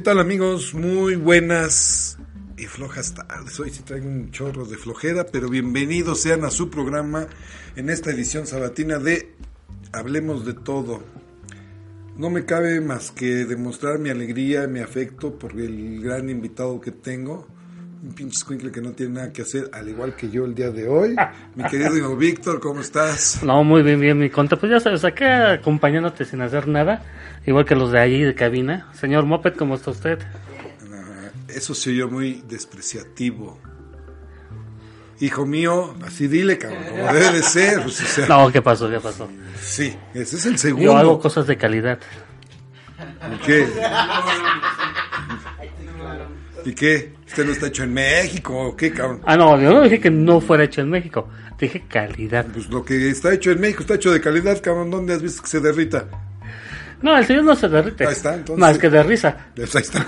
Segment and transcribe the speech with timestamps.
[0.00, 0.72] ¿Qué tal amigos?
[0.72, 2.16] Muy buenas
[2.56, 3.60] y flojas tardes.
[3.60, 7.26] Hoy sí traigo un chorro de flojera, pero bienvenidos sean a su programa
[7.76, 9.34] en esta edición sabatina de
[9.92, 11.02] Hablemos de todo.
[12.16, 16.92] No me cabe más que demostrar mi alegría, mi afecto por el gran invitado que
[16.92, 17.46] tengo.
[18.02, 20.70] Un pinche squinkle que no tiene nada que hacer, al igual que yo el día
[20.70, 21.14] de hoy.
[21.56, 23.42] Mi querido Víctor, ¿cómo estás?
[23.42, 24.56] No, muy bien, bien, mi conta.
[24.56, 27.02] Pues ya sabes, acá acompañándote sin hacer nada,
[27.46, 28.88] igual que los de allí de cabina.
[28.94, 30.18] Señor Moped, ¿cómo está usted?
[30.92, 33.58] Ah, Eso se oyó muy despreciativo.
[35.20, 37.78] Hijo mío, así dile, cabrón, como debe de ser.
[37.80, 38.88] o sea, No, ¿qué pasó?
[38.88, 39.28] ¿Qué pasó?
[39.60, 40.96] Sí, ese es el Yo segundo.
[40.96, 41.98] hago cosas de calidad.
[43.34, 43.66] ¿Y qué?
[46.64, 47.12] ¿Y qué?
[47.26, 49.20] ¿Usted no está hecho en México o qué, cabrón?
[49.24, 51.28] Ah, no, yo no dije que no fuera hecho en México.
[51.58, 52.46] Dije calidad.
[52.52, 54.90] Pues lo que está hecho en México está hecho de calidad, cabrón.
[54.90, 56.06] ¿Dónde has visto que se derrita?
[57.02, 58.06] No, el señor no se derrite.
[58.06, 58.60] Ahí está, entonces.
[58.60, 59.52] Más que de risa.
[59.56, 60.06] Ahí está.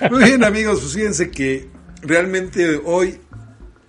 [0.10, 1.68] Muy bien, amigos, pues fíjense que
[2.02, 3.18] realmente hoy,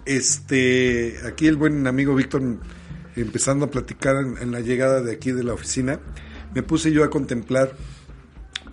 [0.05, 2.41] este, aquí el buen amigo Víctor,
[3.15, 5.99] empezando a platicar en, en la llegada de aquí de la oficina,
[6.53, 7.73] me puse yo a contemplar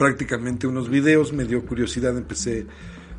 [0.01, 2.67] prácticamente unos videos, me dio curiosidad, empecé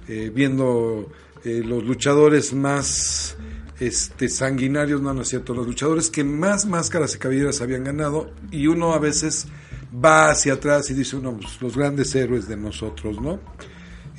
[0.07, 1.12] eh, viendo
[1.44, 3.35] eh, los luchadores más
[3.79, 8.31] este, sanguinarios, no, no es cierto, los luchadores que más máscaras y cabelleras habían ganado
[8.50, 9.45] y uno a veces
[9.94, 13.40] va hacia atrás y dice uno, pues, los grandes héroes de nosotros, ¿no?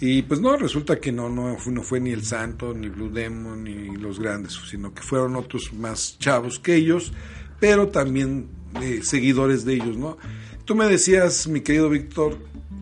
[0.01, 3.09] Y pues no, resulta que no, no, fue- no fue ni el Santo, ni Blue
[3.11, 7.13] Demon, ni los grandes, sino que fueron otros más chavos que ellos,
[7.61, 8.49] pero también
[8.83, 10.19] eh, seguidores de ellos, ¿no?
[10.65, 12.37] Tú me decías, mi querido Víctor,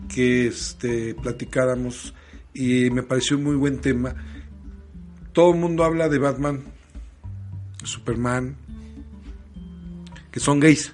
[0.09, 2.13] que este, platicáramos
[2.53, 4.15] y me pareció un muy buen tema.
[5.31, 6.63] Todo el mundo habla de Batman,
[7.83, 8.55] Superman,
[10.31, 10.93] que son gays.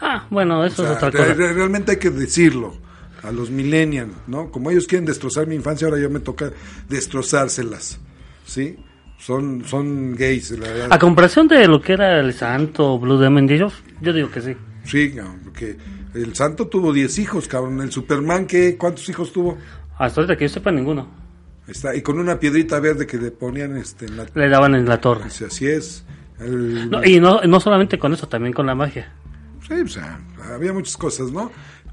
[0.00, 1.34] Ah, bueno, eso O sea, es otra cosa.
[1.34, 2.74] re- realmente hay que decirlo
[3.22, 4.50] a los millennials, ¿no?
[4.50, 6.50] Como ellos quieren destrozar mi infancia, ahora yo me toca
[6.88, 7.98] destrozárselas,
[8.44, 8.76] ¿sí?
[9.18, 10.88] Son, son gays, la verdad.
[10.92, 14.56] A comparación de lo que era el Santo, Blue Demon ellos, yo digo que sí.
[14.84, 15.76] Sí, porque
[16.14, 17.80] el santo tuvo 10 hijos, cabrón.
[17.80, 18.76] El Superman, ¿qué?
[18.76, 19.58] ¿cuántos hijos tuvo?
[19.98, 21.08] Hasta ahorita que yo sepa ninguno.
[21.66, 24.26] Está, y con una piedrita verde que le ponían este, en la...
[24.32, 25.24] Le daban en la torre.
[25.24, 26.04] Dice, así es.
[26.40, 29.12] El- No, y no, no solamente con eso, también con la magia.
[29.68, 30.20] Sí, o sea,
[30.52, 31.52] había muchas cosas, ¿no?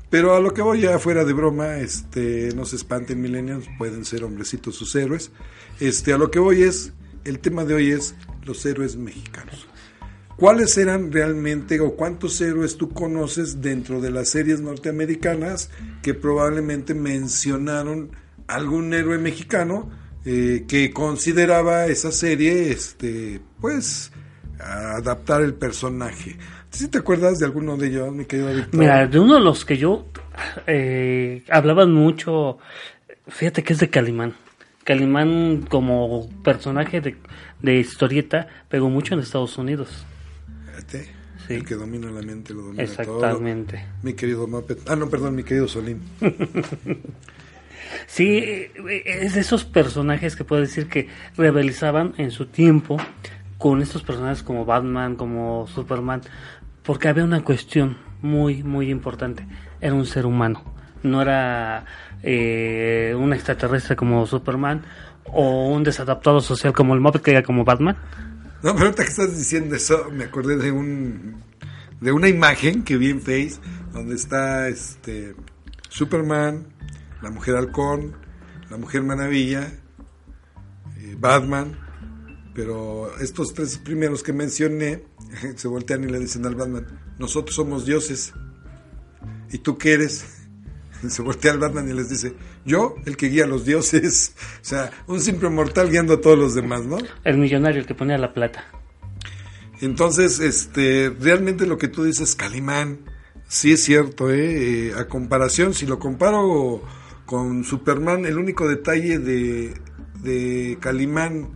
[0.10, 4.06] Pero a lo que voy ya fuera de broma, este, no se espanten millennials, pueden
[4.06, 5.32] ser hombrecitos sus héroes.
[5.80, 6.94] Este, a lo que voy es,
[7.26, 9.68] el tema de hoy es los héroes mexicanos.
[10.38, 15.70] ¿Cuáles eran realmente o cuántos héroes tú conoces dentro de las series norteamericanas
[16.02, 18.12] que probablemente mencionaron
[18.48, 19.90] algún héroe mexicano
[20.26, 24.12] eh, que consideraba esa serie, este, pues,
[24.60, 26.38] adaptar el personaje?
[26.76, 28.78] ¿Sí te acuerdas de alguno de ellos, mi querido Víctor?
[28.78, 30.08] Mira, de uno de los que yo
[30.68, 32.58] eh, hablaban mucho,
[33.30, 34.34] fíjate que es de Calimán.
[34.84, 37.16] Calimán como personaje de,
[37.62, 40.06] de historieta pegó mucho en Estados Unidos.
[40.66, 41.08] Fíjate.
[41.48, 41.54] Sí.
[41.54, 43.78] El que domina la mente lo domina Exactamente.
[43.78, 44.04] todo.
[44.04, 44.80] Mi querido Muppet.
[44.90, 46.02] Ah, no, perdón, mi querido Solín.
[48.08, 48.68] Sí,
[49.06, 51.08] es de esos personajes que puedo decir que
[51.38, 52.98] rivalizaban en su tiempo
[53.58, 56.22] con estos personajes como Batman, como Superman,
[56.86, 59.46] porque había una cuestión muy, muy importante.
[59.82, 60.64] Era un ser humano,
[61.04, 61.86] no era
[62.24, 64.84] eh, un extraterrestre como Superman
[65.26, 67.98] o un desadaptado social como el Muppet que era como Batman.
[68.64, 71.44] No, pero ahorita que estás diciendo eso, me acordé de un
[72.02, 73.60] de una imagen que vi en Face
[73.94, 75.36] donde está este
[75.90, 76.68] Superman,
[77.22, 78.16] la Mujer Halcón,
[78.70, 79.72] la Mujer Maravilla,
[80.98, 81.78] eh, Batman,
[82.54, 85.04] pero estos tres primeros que mencioné
[85.56, 86.86] se voltean y le dicen al Batman,
[87.18, 88.34] nosotros somos dioses.
[89.52, 90.26] ¿Y tú qué eres?
[91.10, 92.34] Se voltea al Batman y les dice,
[92.66, 94.34] yo, el que guía a los dioses.
[94.62, 96.98] O sea, un simple mortal guiando a todos los demás, ¿no?
[97.24, 98.66] El millonario, el que ponía la plata.
[99.82, 103.02] Entonces, este, realmente lo que tú dices, Calimán,
[103.48, 104.88] sí es cierto, ¿eh?
[104.88, 106.82] Eh, a comparación, si lo comparo
[107.26, 109.74] con Superman, el único detalle de,
[110.24, 111.50] de Calimán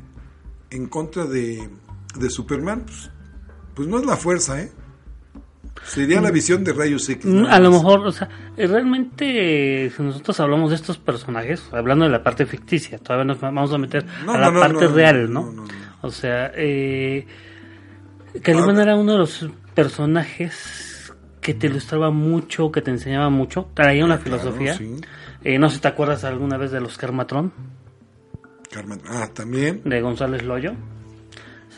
[0.69, 1.68] en contra de,
[2.16, 3.10] de Superman, pues,
[3.80, 4.70] pues no es la fuerza, ¿eh?
[5.86, 7.26] Sería la visión de rayos X.
[7.50, 8.28] A lo mejor, o sea,
[8.58, 13.40] eh, realmente, si nosotros hablamos de estos personajes, hablando de la parte ficticia, todavía nos
[13.40, 15.66] vamos a meter No, a la no, parte real, no.
[16.02, 17.26] O sea, eh,
[18.42, 18.81] Calimán Ah.
[18.81, 24.16] era uno de los personajes que te ilustraba mucho, que te enseñaba mucho, traía una
[24.16, 24.74] Ah, claro, filosofía.
[24.74, 24.96] sí.
[25.46, 27.54] Eh, no sé si te acuerdas alguna vez de los Carmatrón,
[28.70, 29.81] Carmen- Ah, también.
[29.86, 30.74] de González Loyo.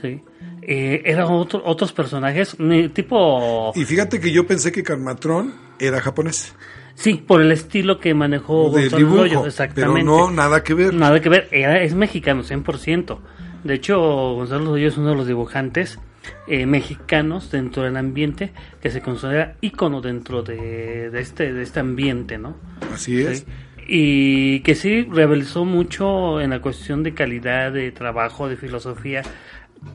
[0.01, 0.21] Sí.
[0.62, 2.56] Eh, eran otro- otros personajes,
[2.94, 3.72] tipo...
[3.75, 6.54] Y fíjate que yo pensé que Carmatrón era japonés.
[6.94, 9.16] Sí, por el estilo que manejó de González dibujo.
[9.18, 10.04] Loyo, Pero exactamente.
[10.04, 10.94] no, nada que ver.
[10.94, 13.18] Nada que ver, era, es mexicano, 100%.
[13.63, 16.00] De hecho, Gonzalo Loyo es uno de los dibujantes
[16.48, 21.80] eh, mexicanos dentro del ambiente que se considera ícono dentro de, de este, de este
[21.80, 22.56] ambiente, ¿no?
[22.94, 23.40] Así es.
[23.40, 23.46] Sí.
[23.94, 29.22] Y que sí rivalizó mucho en la cuestión de calidad de trabajo, de filosofía,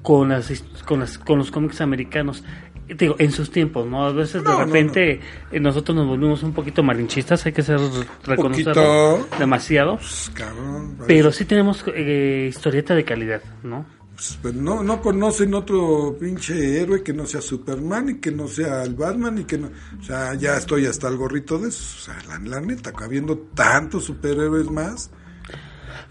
[0.03, 2.45] con, las, con, las, con los cómics americanos.
[2.89, 4.07] Digo, en sus tiempos, ¿no?
[4.07, 7.63] A veces No, de no, repente eh, nosotros nos volvimos un poquito malinchistas, hay que
[7.63, 7.81] ser
[8.25, 9.97] reconocerlo demasiado.
[9.97, 13.85] Pues, cabrón, Pero sí tenemos eh, historieta de calidad, ¿no?
[14.15, 18.49] Pues, pues, no, no conocen otro pinche héroe que no sea Superman y que no
[18.49, 19.69] sea el Batman y que no...
[20.01, 21.97] O sea, ya estoy hasta el gorrito de eso.
[21.99, 25.11] O sea, la, la neta, habiendo tantos superhéroes más.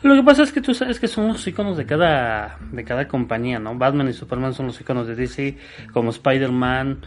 [0.06, 3.08] Lo que pasa es que tú sabes que son los iconos de cada, de cada
[3.08, 3.76] compañía, ¿no?
[3.76, 5.58] Batman y Superman son los iconos de DC,
[5.92, 7.00] como Spider-Man.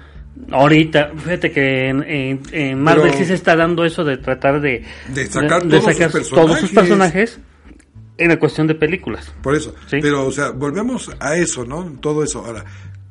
[0.50, 4.60] Ahorita, fíjate que en, en- en Marvel Pero- sí se está dando eso de tratar
[4.60, 4.84] de,
[5.14, 6.74] De sacar todos sus todos sus personajes.
[6.74, 7.40] personajes
[8.18, 9.32] en la cuestión de películas.
[9.42, 9.74] Por eso.
[9.86, 9.98] Sí.
[10.02, 11.84] Pero, o sea, volvemos a eso, ¿no?
[12.00, 12.44] Todo eso.
[12.44, 12.64] Ahora,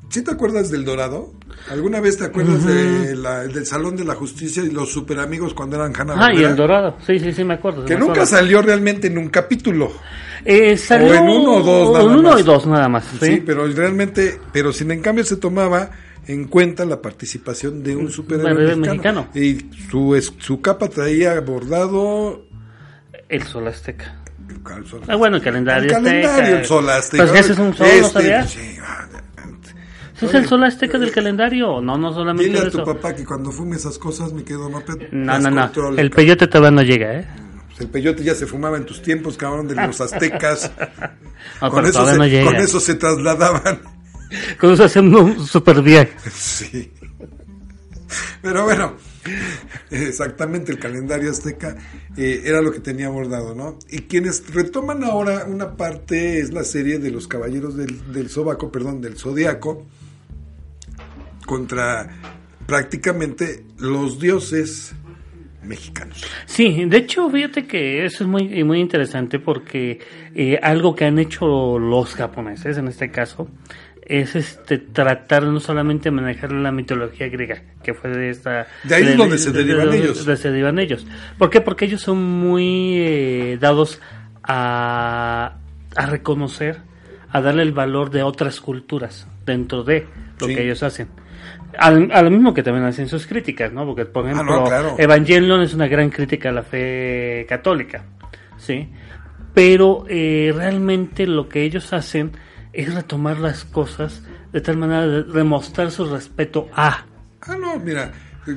[0.09, 1.33] ¿sí te acuerdas del Dorado?
[1.69, 5.54] ¿Alguna vez te acuerdas de la- del Salón de la Justicia y los super amigos
[5.54, 7.83] cuando eran Hanna Ah, y el Dorado, sí, sí, sí, me acuerdo.
[7.86, 8.30] Que me nunca acuerdo.
[8.38, 9.92] salió realmente en un capítulo.
[10.45, 12.39] Eh, salió o en uno o dos nada en uno más.
[12.39, 13.44] y dos nada más, Sí, ¿sí?
[13.45, 15.89] pero realmente, pero sin en cambio se tomaba
[16.25, 19.27] en cuenta la participación de un superhéroe Superhéroe mexicano.
[19.33, 19.57] Y
[19.89, 22.45] su, es- su capa traía bordado
[23.27, 24.21] El Sol Azteca.
[24.50, 25.01] el calzón.
[25.07, 26.60] Ah, bueno, el calendario El calendario, azteca.
[26.60, 27.25] el sol azteca.
[27.27, 28.50] Pues ese es un sol, ¿no Este, sabías?
[28.50, 28.77] sí,
[30.21, 31.81] ah, ¿Ese es el Sol Azteca del calendario?
[31.81, 32.79] No, no solamente Dile a eso.
[32.79, 34.69] tu papá que cuando fume esas cosas me quedo.
[34.69, 35.61] No, no, no.
[35.61, 37.27] controle, El peyote todavía no llega, ¿eh?
[37.67, 40.71] Pues El peyote ya se fumaba en tus tiempos, cabrón, de los aztecas.
[41.62, 42.45] No, con, eso se, no llega.
[42.45, 43.79] con eso se trasladaban.
[44.59, 46.12] Con eso hacemos un super viaje.
[46.29, 46.91] Sí.
[48.41, 48.95] Pero bueno,
[49.89, 51.75] exactamente el calendario azteca
[52.17, 53.77] eh, era lo que tenía abordado, ¿no?
[53.89, 58.71] Y quienes retoman ahora una parte es la serie de los caballeros del, del Zóbaco,
[58.71, 59.86] perdón, del Zodiaco,
[61.48, 62.08] contra
[62.68, 64.94] prácticamente los dioses
[65.63, 66.24] mexicanos.
[66.46, 70.00] Sí, de hecho, fíjate que eso es muy, muy interesante porque
[70.36, 73.48] eh, algo que han hecho los japoneses, en este caso,
[74.04, 78.68] es este tratar no solamente manejar la mitología griega, que fue de esta...
[78.84, 80.18] De ahí es donde se derivan ellos.
[80.25, 81.08] donde se derivan ellos.
[81.38, 81.60] ¿Por qué?
[81.62, 84.00] Porque ellos son muy eh, dados
[84.44, 85.58] a,
[85.96, 86.77] a reconocer,
[87.30, 90.06] a darle el valor de otras culturas dentro de
[90.39, 90.56] lo Sí.
[90.56, 91.08] que ellos hacen.
[91.77, 93.86] Al, a lo mismo que también hacen sus críticas, ¿no?
[93.86, 94.95] Porque, por Ah, ejemplo, no, claro.
[94.97, 98.03] Evangelion es una gran crítica a la fe católica,
[98.57, 98.89] ¿sí?
[99.53, 102.31] Pero eh, realmente lo que ellos hacen
[102.74, 107.05] es retomar las cosas de tal manera de demostrar su respeto a.
[107.41, 108.12] Ah, no, mira,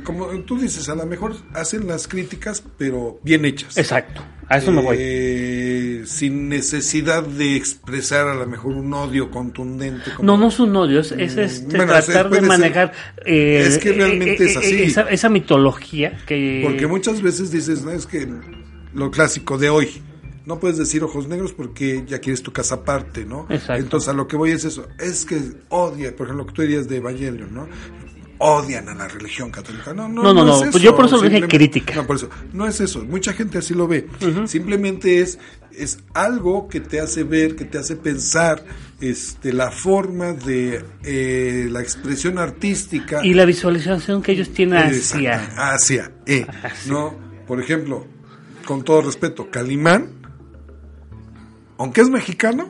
[0.05, 3.77] como tú dices, a lo mejor hacen las críticas, pero bien hechas.
[3.79, 4.97] Exacto, A eso me voy.
[4.99, 10.11] eh, sin necesidad de expresar a lo mejor un odio contundente.
[10.17, 12.93] como- No, no es un odio, es, es, este, Bueno, tratar de manejar
[13.25, 14.83] eh, Es que realmente es así.
[14.83, 16.61] Esa, esa mitología que...
[16.65, 18.29] Porque muchas veces dices, no, es que
[18.93, 19.89] lo clásico de hoy,
[20.47, 23.47] no puedes decir ojos negros porque ya quieres tu casa aparte, ¿no?
[23.51, 23.75] Exacto.
[23.83, 25.39] Entonces a lo que voy es eso, es que
[25.69, 27.69] odia, por ejemplo, lo que tú dirías de Evangelion, ¿no?
[28.43, 29.93] Odian a la religión católica.
[29.93, 31.95] No, no, No, no, es no, pues yo por eso lo dije crítica.
[31.95, 32.31] No, por eso.
[32.53, 33.05] No es eso.
[33.05, 34.09] Mucha gente así lo ve.
[34.47, 35.39] Simplemente es,
[35.73, 38.65] es algo que te hace ver, que te hace pensar
[39.01, 43.21] este, la forma de eh, la expresión artística.
[43.25, 45.51] Y la visualización que ellos tienen hacia...
[45.75, 46.93] Hacia, eh, Hacia.
[46.93, 47.15] ¿no?
[47.47, 48.07] Por ejemplo,
[48.65, 50.13] con todo respeto, Calimán,
[51.79, 52.69] aunque es mexicano,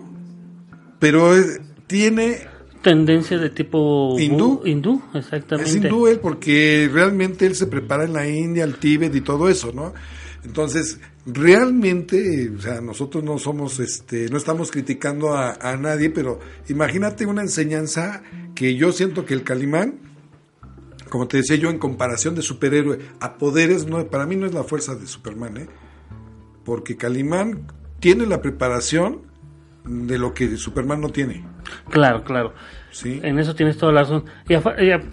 [0.98, 2.46] pero es- tiene,
[2.82, 4.18] Tendencia de tipo...
[4.18, 4.62] ¿Hindú?
[4.64, 5.70] Hindú, exactamente.
[5.70, 9.48] es hindú él, porque realmente él se prepara en la India, el Tíbet y todo
[9.48, 9.92] eso, ¿no?
[10.44, 16.40] Entonces, realmente, o sea, nosotros no somos, este, no estamos criticando a, a nadie, pero
[16.68, 18.22] imagínate una enseñanza
[18.54, 19.98] que yo siento que el Calimán,
[21.10, 24.54] como te decía yo, en comparación de superhéroe a poderes, no, para mí no es
[24.54, 25.68] la fuerza de Superman, ¿eh?
[26.64, 27.66] Porque Calimán
[28.00, 29.29] tiene la preparación
[29.90, 31.44] de lo que Superman no tiene,
[31.90, 32.54] Claro, claro.
[32.92, 33.20] ¿sí?
[33.22, 34.24] En eso tienes toda la razón.
[34.48, 34.54] Y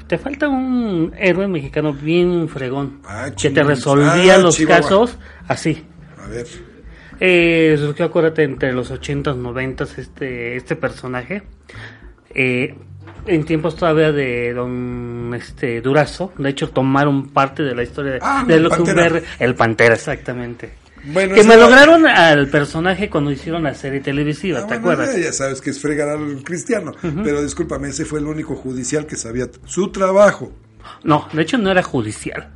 [0.08, 4.82] te falta un héroe mexicano bien fregón Ah, que te resolvía ah, los Chihuahua.
[4.82, 5.18] casos
[5.48, 5.84] así.
[6.24, 6.46] A ver,
[7.20, 11.42] Eh, surgió, acuérdate, entre los 80s, 90s este, este personaje.
[12.36, 12.76] Eh,
[13.26, 18.20] en tiempos todavía de don este Durazo, de hecho tomaron parte de la historia de,
[18.22, 19.10] Ah, de el lo que un Pantera.
[19.10, 20.74] ver- el Pantera, exactamente.
[21.08, 25.18] Bueno, que lograron al personaje cuando hicieron la serie televisiva, Ah, ¿te bueno, acuerdas?
[25.18, 26.92] Ya, sabes que es fregar al cristiano,
[27.24, 30.52] pero discúlpame, ese fue el único judicial que sabía su trabajo.
[31.04, 32.50] No, de hecho no era judicial.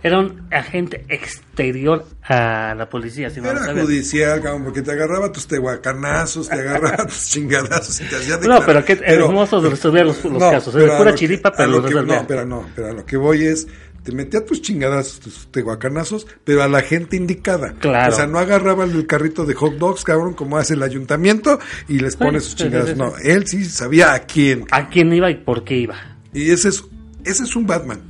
[0.00, 5.48] Era un agente exterior a la policía, si Era judicial, cabrón, porque te agarraba tus
[5.48, 10.24] tehuacanazos, te agarraba tus chingadazos y te hacía No, pero que hermoso de resolver los,
[10.24, 10.74] los casos.
[10.76, 11.94] Es a pura chiripa, pero lo que-.
[11.94, 13.66] No, pero no, pero a lo que voy es,
[14.02, 17.74] te metía tus chingadazos, tus tehuacanazos, pero a la gente indicada.
[17.78, 18.12] Claro.
[18.12, 21.98] O sea, no agarraba el carrito de hot dogs, cabrón, como hace el ayuntamiento, y
[21.98, 22.96] les pone sus chingadas.
[22.96, 24.64] No, él sí sabía a quién.
[24.70, 25.96] ¿A quién iba y por qué iba?
[26.32, 26.84] Y ese es,
[27.24, 28.00] ese es un Batman.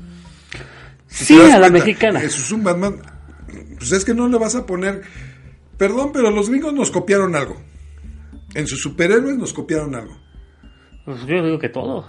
[1.08, 2.22] Sí, ¿Te das a la mexicana.
[2.22, 3.00] Eso es un Batman.
[3.78, 5.02] Pues es que no le vas a poner.
[5.76, 7.56] Perdón, pero los gringos nos copiaron algo.
[8.54, 10.16] En sus superhéroes nos copiaron algo.
[11.04, 12.06] Pues yo digo que todo.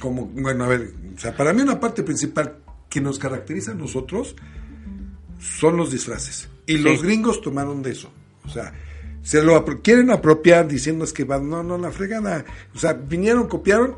[0.00, 2.56] Como, bueno, a ver, o sea, para mí una parte principal
[2.92, 4.36] que nos caracteriza a nosotros
[5.40, 6.48] son los disfraces.
[6.66, 8.10] Y los gringos tomaron de eso.
[8.44, 8.72] O sea,
[9.22, 12.44] se lo apro- quieren apropiar diciendo es que van, no, no, la fregada.
[12.74, 13.96] O sea, vinieron, copiaron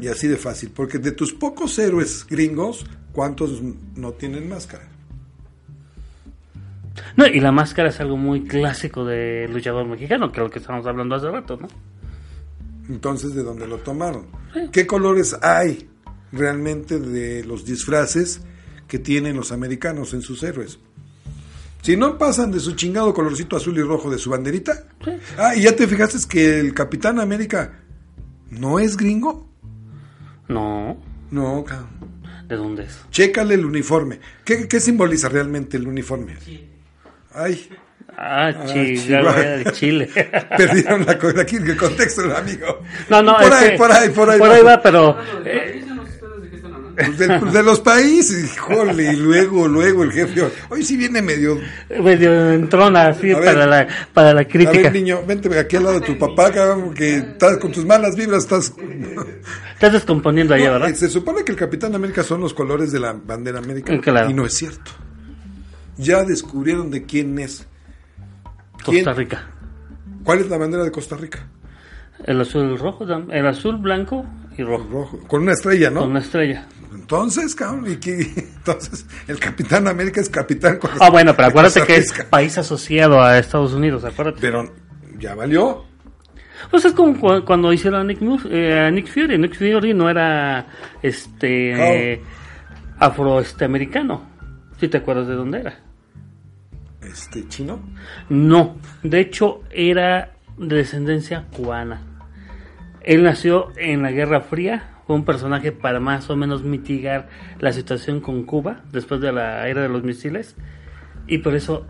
[0.00, 0.70] y así de fácil.
[0.74, 3.62] Porque de tus pocos héroes gringos, ¿cuántos
[3.96, 4.86] no tienen máscara?
[7.16, 10.58] No, y la máscara es algo muy clásico de luchador mexicano, que es lo que
[10.58, 11.68] estamos hablando hace rato, ¿no?
[12.88, 14.26] Entonces, ¿de dónde lo tomaron?
[14.70, 15.88] ¿Qué colores hay
[16.34, 18.40] realmente de los disfraces
[18.88, 20.78] que tienen los americanos en sus héroes?
[21.82, 24.84] Si no pasan de su chingado colorcito azul y rojo de su banderita.
[25.04, 25.10] Sí.
[25.36, 27.80] Ah, y ya te fijaste que el Capitán América
[28.50, 29.50] no es gringo.
[30.48, 30.98] No,
[31.30, 31.88] No, cabrón.
[32.48, 32.98] ¿de dónde es?
[33.10, 34.20] Chécale el uniforme.
[34.44, 36.36] ¿Qué, qué simboliza realmente el uniforme?
[37.32, 37.68] Ay,
[38.16, 40.10] Ah, Ah, Chile, Chile.
[40.56, 42.80] perdieron la, co- aquí el contexto del amigo.
[43.10, 44.38] No, no, por es ahí, que- por ahí, por ahí.
[44.38, 46.62] Por ahí va, pero eh, países, no sé ustedes
[46.96, 47.40] de hablando.
[47.40, 51.58] Pues de, los países, híjole, y luego, luego el jefe, hoy sí viene medio...
[52.02, 54.72] medio entrona así A para la, para la A crítica.
[54.82, 56.50] ver, niño, vente aquí al lado de tu papá,
[56.94, 58.72] que estás con tus malas vibras, estás...
[59.74, 60.94] Estás descomponiendo allá, No, ¿verdad?
[60.94, 64.30] se supone que el Capitán América son los colores de la bandera americana, Claro.
[64.30, 64.90] y no es cierto.
[65.96, 67.66] Ya descubrieron de quién es.
[68.84, 69.04] ¿Quién?
[69.04, 69.46] Costa Rica.
[70.24, 71.46] ¿Cuál es la bandera de Costa Rica?
[72.24, 74.24] El azul rojo, tam- el azul blanco
[74.56, 74.86] y rojo.
[74.90, 76.00] Rojo, con una estrella, ¿no?
[76.00, 76.66] Con una estrella.
[76.94, 78.20] Entonces, cabrón, ¿y qué?
[78.56, 83.38] Entonces, el Capitán América es capitán Ah, bueno, pero acuérdate que es país asociado a
[83.38, 84.38] Estados Unidos, acuérdate.
[84.40, 84.72] Pero
[85.18, 85.84] ya valió.
[86.70, 88.20] Pues es como cu- cuando hicieron a Nick,
[88.50, 89.36] eh, Nick Fury.
[89.38, 90.66] Nick Fury no era
[91.02, 92.22] este eh,
[92.98, 94.22] afroamericano.
[94.80, 95.78] Si te acuerdas de dónde era.
[97.02, 97.80] Este, chino.
[98.28, 102.00] No, de hecho era de descendencia cubana.
[103.02, 107.28] Él nació en la Guerra Fría, un personaje para más o menos mitigar
[107.60, 110.56] la situación con Cuba después de la era de los misiles.
[111.26, 111.86] Y por eso,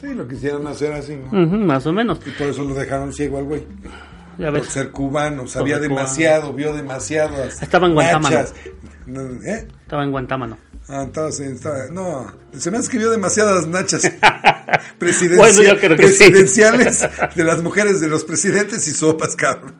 [0.00, 1.30] Sí, lo quisieron hacer así, ¿no?
[1.46, 3.62] más o menos, Y por eso lo dejaron ciego al güey.
[4.38, 7.42] Ya Por ser cubano, sabía demasiado, vio demasiado.
[7.44, 8.44] Estaba en Guantánamo.
[9.44, 9.66] ¿Eh?
[9.82, 10.58] Estaba en Guantánamo.
[10.88, 14.02] Ah, en- estaba- no, se me escribió demasiadas nachas
[14.98, 16.24] presidencia- Bueno, yo creo que sí.
[16.24, 19.74] presidenciales de las mujeres de los presidentes y sopas, cabrón.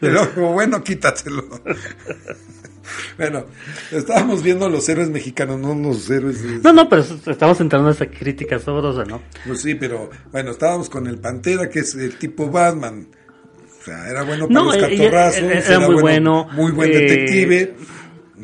[0.00, 1.44] Pero como, bueno, quítatelo.
[3.18, 3.46] bueno,
[3.92, 6.58] estábamos viendo los héroes mexicanos, no los héroes de...
[6.58, 9.22] No, no, pero estamos entrando a esa crítica sabrosa, ¿no?
[9.46, 13.08] Pues sí, pero bueno, estábamos con el Pantera, que es el tipo Batman.
[13.88, 16.90] Sea, era bueno para No, los eh, eh, catorrazos, era- era muy bueno, Muy buen
[16.90, 17.74] eh, detective.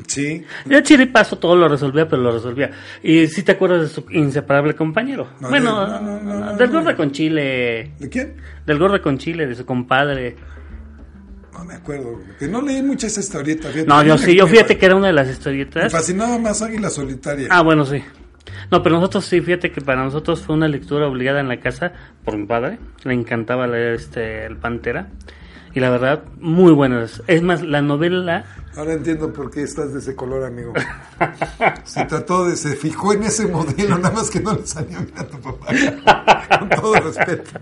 [0.07, 0.45] Sí.
[0.67, 2.71] Ya Chiripazo todo lo resolvía, pero lo resolvía.
[3.03, 5.29] Y si te acuerdas de su inseparable compañero.
[5.41, 7.93] No, bueno, no, no, no, no, del gordo con chile.
[7.99, 8.35] ¿De quién?
[8.67, 10.37] Del gordo con chile, de su compadre.
[11.53, 12.21] No me acuerdo.
[12.39, 13.69] Que no leí mucho esa historieta.
[13.69, 13.87] fíjate.
[13.87, 15.93] No, yo Me- sí, yo me- fíjate que era una de las Me historietas.
[15.93, 17.47] fascinaba más Águila Solitaria.
[17.51, 18.03] Ah, bueno, sí.
[18.75, 21.93] No, pero nosotros sí, fíjate que para nosotros fue una lectura obligada en la casa
[22.25, 22.81] por mi padre.
[23.05, 25.11] Le encantaba leer este El Pantera.
[25.75, 27.23] Y la verdad, muy buenas.
[27.29, 28.45] Es más, la novela
[28.77, 30.73] Ahora entiendo por qué estás de ese color, amigo.
[31.85, 35.13] Se trató de, se fijó en ese modelo, nada más que no le salió bien
[35.19, 35.67] a tu papá.
[36.59, 37.53] Con todo respeto.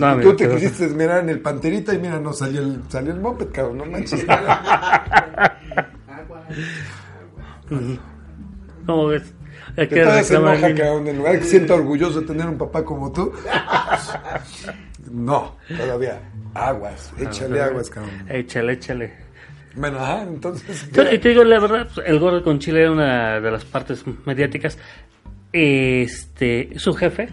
[0.00, 3.14] No, amigo, Tú te quisiste esmerar en el panterita y mira, no salió el, salió
[3.14, 4.26] el moped, cabrón, no manches.
[8.88, 9.34] ¿Cómo ves?
[9.76, 13.30] Hay Que reclamar en lugar de que sienta orgulloso de tener un papá como tú.
[15.10, 16.22] No, todavía.
[16.54, 18.10] Aguas, échale aguas, cabrón.
[18.30, 19.12] Échale, échale.
[19.76, 20.90] Bueno, ajá, entonces.
[20.90, 23.66] Yo- y te digo la verdad, pues, el gordo con chile era una de las
[23.66, 24.78] partes mediáticas.
[25.52, 27.28] Este, su jefe,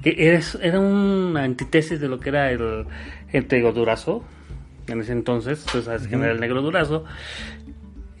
[0.00, 2.86] que era, era una antítesis de lo que era el,
[3.32, 4.22] el Durazo,
[4.86, 7.04] en ese entonces, sabes quién era el negro Durazo.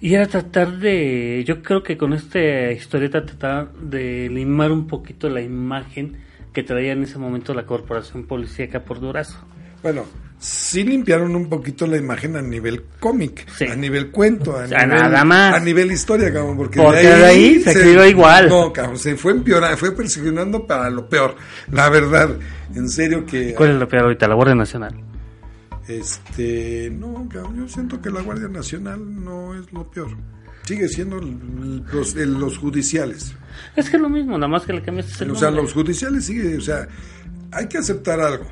[0.04, 5.28] Y era tratar de, yo creo que con esta historieta trataba de limar un poquito
[5.28, 6.16] la imagen
[6.52, 9.38] que traía en ese momento la corporación policíaca por Durazo.
[9.80, 10.04] Bueno,
[10.40, 13.64] sí limpiaron un poquito la imagen a nivel cómic, Sí.
[13.66, 15.54] a nivel cuento, a, O sea, nivel, nada más.
[15.54, 18.48] a nivel historia, cabrón, porque, Porque de ahí se escribió igual.
[18.48, 21.36] No, cabrón, se fue empeorando, fue perseguionando para lo peor.
[21.70, 22.28] La verdad,
[22.74, 24.26] en serio que ¿Cuál es lo peor ahorita?
[24.26, 24.94] La Guardia Nacional.
[25.88, 30.10] Este, no, yo siento que la Guardia Nacional no es lo peor.
[30.64, 33.34] Sigue siendo los, los judiciales.
[33.74, 35.64] Es que es lo mismo, nada más que le cambiaste el O sea, nombre.
[35.64, 36.86] los judiciales sigue, o sea,
[37.50, 38.46] hay que aceptar algo.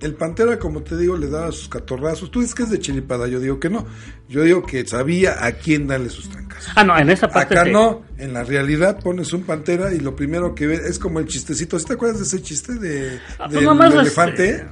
[0.00, 2.30] El Pantera, como te digo, le daba sus catorrazos.
[2.30, 3.84] Tú dices que es de chilipada, yo digo que no.
[4.28, 6.68] Yo digo que sabía a quién darle sus trancas.
[6.76, 7.58] Ah, no, en esa parte.
[7.58, 11.18] Acá no, en la realidad pones un Pantera y lo primero que ves es como
[11.18, 11.76] el chistecito.
[11.80, 14.66] ¿Sí te acuerdas de ese chiste de, Ah, pues del elefante?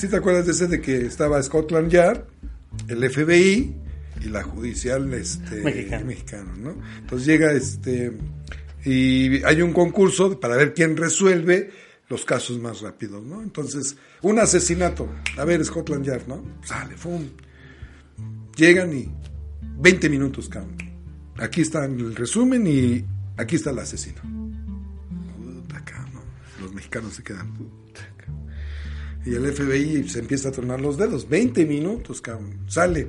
[0.00, 2.24] ¿Sí te acuerdas de ese de que estaba Scotland Yard,
[2.88, 3.74] el FBI
[4.22, 6.04] y la judicial este, Mexicana.
[6.06, 6.74] mexicana, ¿no?
[7.00, 8.10] Entonces llega este
[8.82, 11.70] y hay un concurso para ver quién resuelve
[12.08, 13.42] los casos más rápidos, ¿no?
[13.42, 16.42] Entonces, un asesinato, a ver, Scotland Yard, ¿no?
[16.64, 17.28] Sale, ¡fum!
[18.56, 19.06] Llegan y
[19.80, 20.78] 20 minutos, cabrón.
[21.36, 23.04] Aquí está el resumen y
[23.36, 24.22] aquí está el asesino.
[25.36, 26.22] Puta, cabrón.
[26.58, 27.79] Los mexicanos se quedan.
[29.24, 31.28] Y el FBI se empieza a tronar los dedos.
[31.28, 32.58] 20 minutos, cabrón.
[32.66, 33.08] Sale.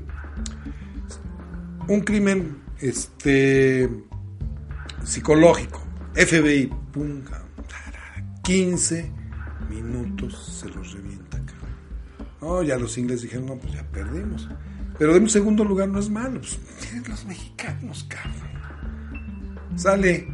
[1.88, 3.90] Un crimen este
[5.04, 5.82] psicológico.
[6.14, 6.68] FBI.
[6.92, 7.52] Pum, cabrón.
[8.44, 9.12] 15
[9.70, 11.76] minutos se los revienta, cabrón.
[12.42, 14.50] No, ya los ingleses dijeron, no, pues ya perdimos.
[14.98, 16.42] Pero de un segundo lugar no es malo.
[16.42, 16.60] Pues,
[17.08, 18.52] los mexicanos, cabrón.
[19.76, 20.28] Sale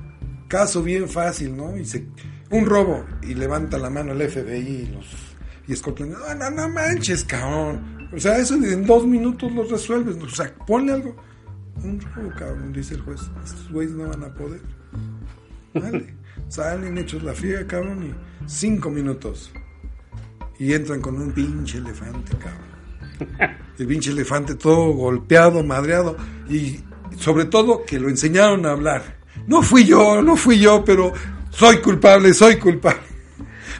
[0.47, 1.77] caso bien fácil, ¿no?
[1.77, 2.07] Y se,
[2.49, 5.26] un robo y levanta la mano el FBI y los
[5.67, 6.13] y Scotland.
[6.13, 8.09] No, no, no manches, cabrón.
[8.13, 10.15] O sea, eso en dos minutos lo resuelves.
[10.21, 11.15] O sea, ponle algo.
[11.83, 13.21] Un robo, cabrón, dice el juez.
[13.43, 14.61] Estos güeyes no van a poder.
[15.73, 16.15] Vale.
[16.49, 19.51] Salen hechos la friega, cabrón, y cinco minutos.
[20.59, 23.57] Y entran con un pinche elefante, cabrón.
[23.77, 26.15] El pinche elefante todo golpeado, madreado.
[26.49, 26.79] Y
[27.17, 29.17] sobre todo que lo enseñaron a hablar.
[29.45, 31.11] No fui yo, no fui yo, pero
[31.49, 33.01] soy culpable, soy culpable.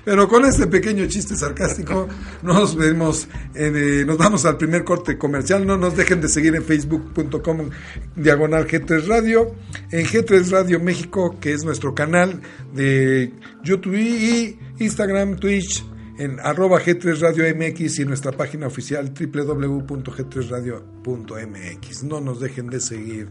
[0.08, 2.08] Pero con este pequeño chiste sarcástico
[2.42, 5.68] nos vemos, eh, nos vamos al primer corte comercial.
[5.68, 7.70] No nos dejen de seguir en facebook.com
[8.16, 9.54] diagonal G3 Radio,
[9.92, 12.40] en G3 Radio México, que es nuestro canal
[12.74, 13.34] de
[13.66, 15.84] YouTube y Instagram, Twitch,
[16.18, 22.04] en arroba G3 Radio MX y nuestra página oficial www.g3radio.mx.
[22.06, 23.28] No nos dejen de seguir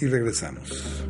[0.00, 1.02] y regresamos.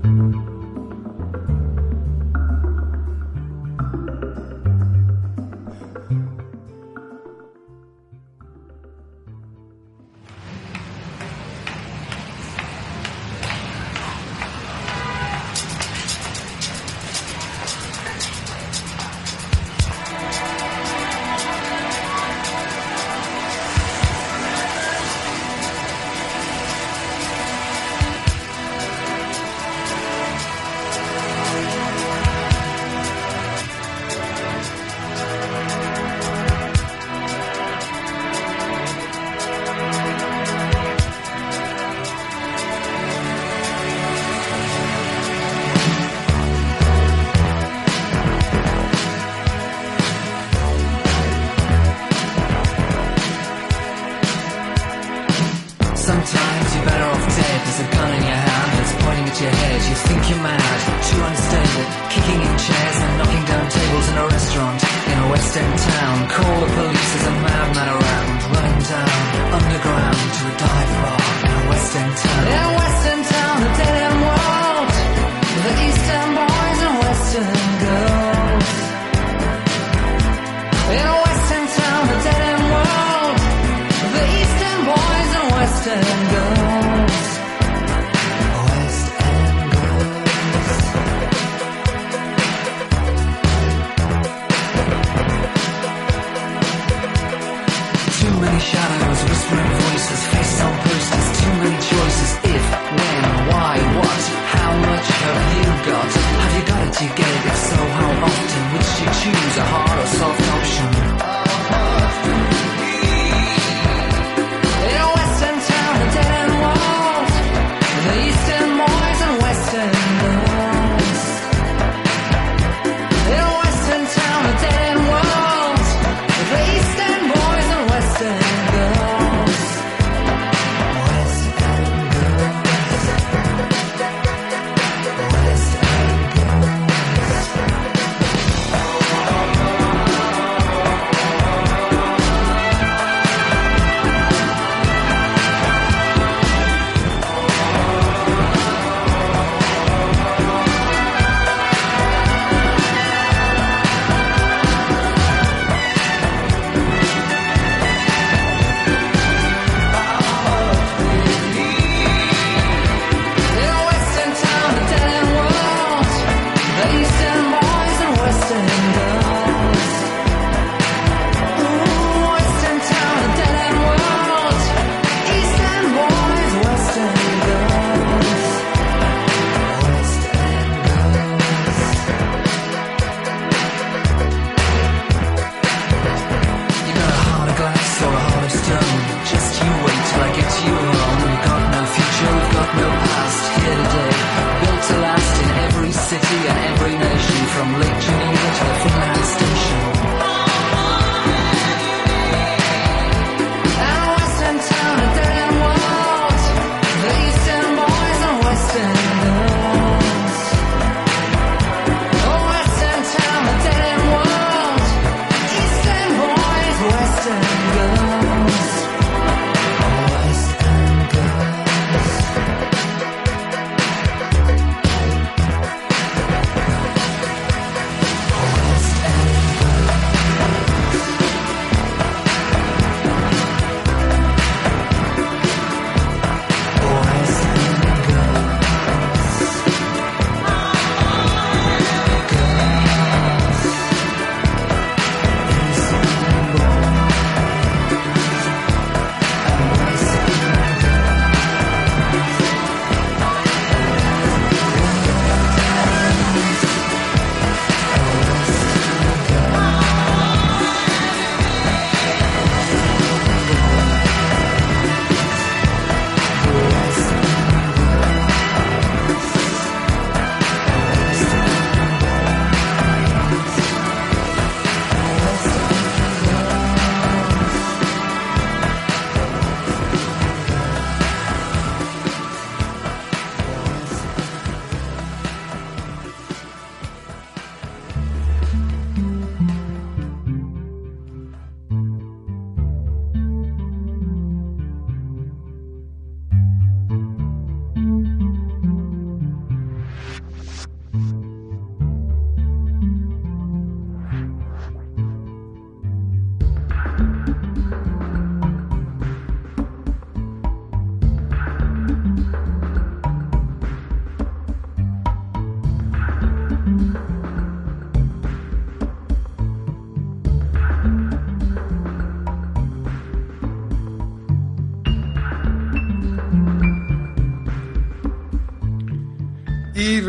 [65.52, 66.28] lost in town.
[66.28, 68.42] Call the police, there's a madman around.
[68.52, 72.61] Running down underground to a dive bar in a western town.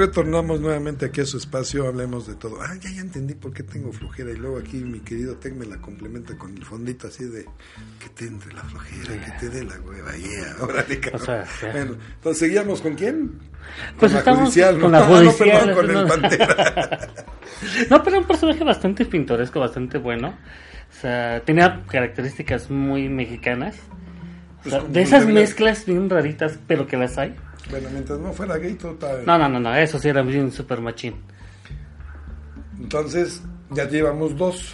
[0.05, 2.61] Retornamos nuevamente aquí a su espacio, hablemos de todo.
[2.61, 4.31] Ah, ya, ya entendí por qué tengo flojera.
[4.31, 7.45] Y luego aquí mi querido Tec me la complementa con el fondito así de
[7.99, 10.15] que te entre la flojera, que te dé la hueva.
[10.15, 11.21] Yeah, órale, cabrón.
[11.21, 11.45] O sea.
[11.71, 13.31] Bueno, entonces seguíamos con quién?
[13.97, 14.99] Pues con estamos la judicial, con ¿no?
[14.99, 15.99] la Ah, no, judicial, perdón, con no.
[16.01, 17.09] el Pantera.
[17.89, 20.29] No, pero un personaje bastante pintoresco, bastante bueno.
[20.29, 23.75] O sea, tenía características muy mexicanas.
[24.65, 27.35] O sea, Pues como de esas de- mezclas bien raritas, pero que las hay.
[27.69, 29.25] Bueno, mientras no fuera gay, todo bien.
[29.25, 31.15] No, no, no, no, eso sí era bien super machín.
[32.79, 34.73] Entonces, ya llevamos dos.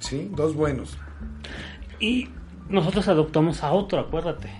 [0.00, 0.30] ¿Sí?
[0.34, 0.96] Dos buenos.
[2.00, 2.28] Y
[2.68, 4.50] nosotros adoptamos a otro, acuérdate.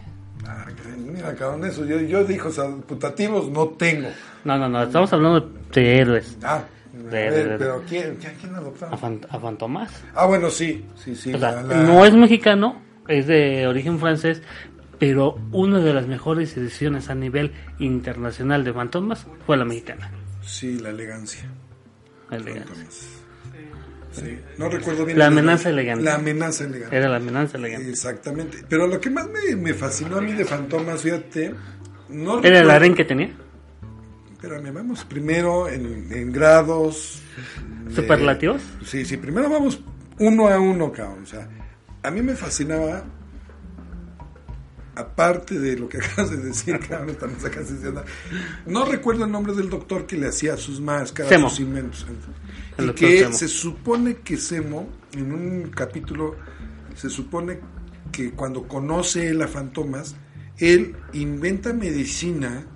[0.46, 0.64] Ah,
[0.98, 1.84] mira, cabrón, eso.
[1.84, 4.08] Yo, yo dijo, o sea, putativos no tengo.
[4.44, 5.40] No, no, no, estamos hablando
[5.72, 6.38] de héroes.
[6.42, 9.00] Ah, De- de- de- pero ¿quién, quién, quién A, adoptamos?
[9.00, 10.04] Fan- a Fantomas.
[10.14, 11.34] Ah, bueno, sí, sí, sí.
[11.34, 14.42] O sea, la- la- no es mexicano, es de origen francés,
[14.98, 20.10] pero una de las mejores ediciones a nivel internacional de Fantomas fue la mexicana.
[20.42, 21.48] Sí, la elegancia.
[22.30, 23.08] la elegancia.
[24.12, 24.38] Sí.
[24.58, 25.18] No recuerdo bien.
[25.18, 25.42] La el nombre.
[25.50, 26.04] amenaza elegante.
[26.04, 26.96] La amenaza elegante.
[26.96, 27.90] Era la amenaza elegante.
[27.90, 28.64] Exactamente.
[28.68, 31.52] Pero lo que más me, me fascinó a mí de Fantomas, fíjate,
[32.10, 33.30] no ¿Era el recuerdo- aren que tenía?
[34.32, 37.22] Espérame, vamos primero en, en grados.
[37.88, 38.62] de- ¿Superlativos?
[38.84, 39.80] Sí, sí, primero vamos
[40.20, 41.22] uno a uno, cabrón.
[41.24, 41.48] O sea,
[42.02, 43.04] a mí me fascinaba,
[44.96, 48.04] aparte de lo que acabas de decir, me sacas diciendo.
[48.66, 51.50] No recuerdo el nombre del doctor que le hacía sus máscaras, Semo.
[51.50, 52.06] sus inventos.
[52.78, 53.32] El Y que Semo.
[53.32, 56.36] se supone que Semo, en un capítulo,
[56.94, 57.60] se supone
[58.12, 60.14] que cuando conoce él a Fantomas,
[60.58, 62.66] él inventa medicina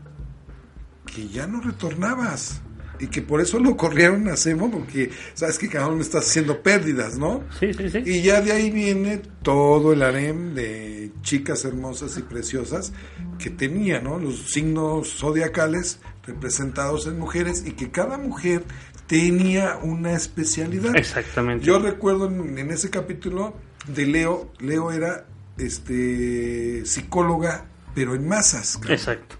[1.06, 2.62] que ya no retornabas.
[3.00, 6.62] Y que por eso lo corrieron a Semo, porque sabes que cabrón me estás haciendo
[6.62, 7.44] pérdidas, ¿no?
[7.58, 8.02] Sí, sí, sí.
[8.04, 12.92] Y ya de ahí viene todo el harem de chicas hermosas y preciosas
[13.38, 14.18] que tenía, ¿no?
[14.18, 18.64] Los signos zodiacales representados en mujeres y que cada mujer
[19.06, 20.94] tenía una especialidad.
[20.96, 21.64] Exactamente.
[21.64, 23.54] Yo recuerdo en, en ese capítulo
[23.86, 28.78] de Leo, Leo era este psicóloga, pero en masas.
[28.88, 29.36] Exacto.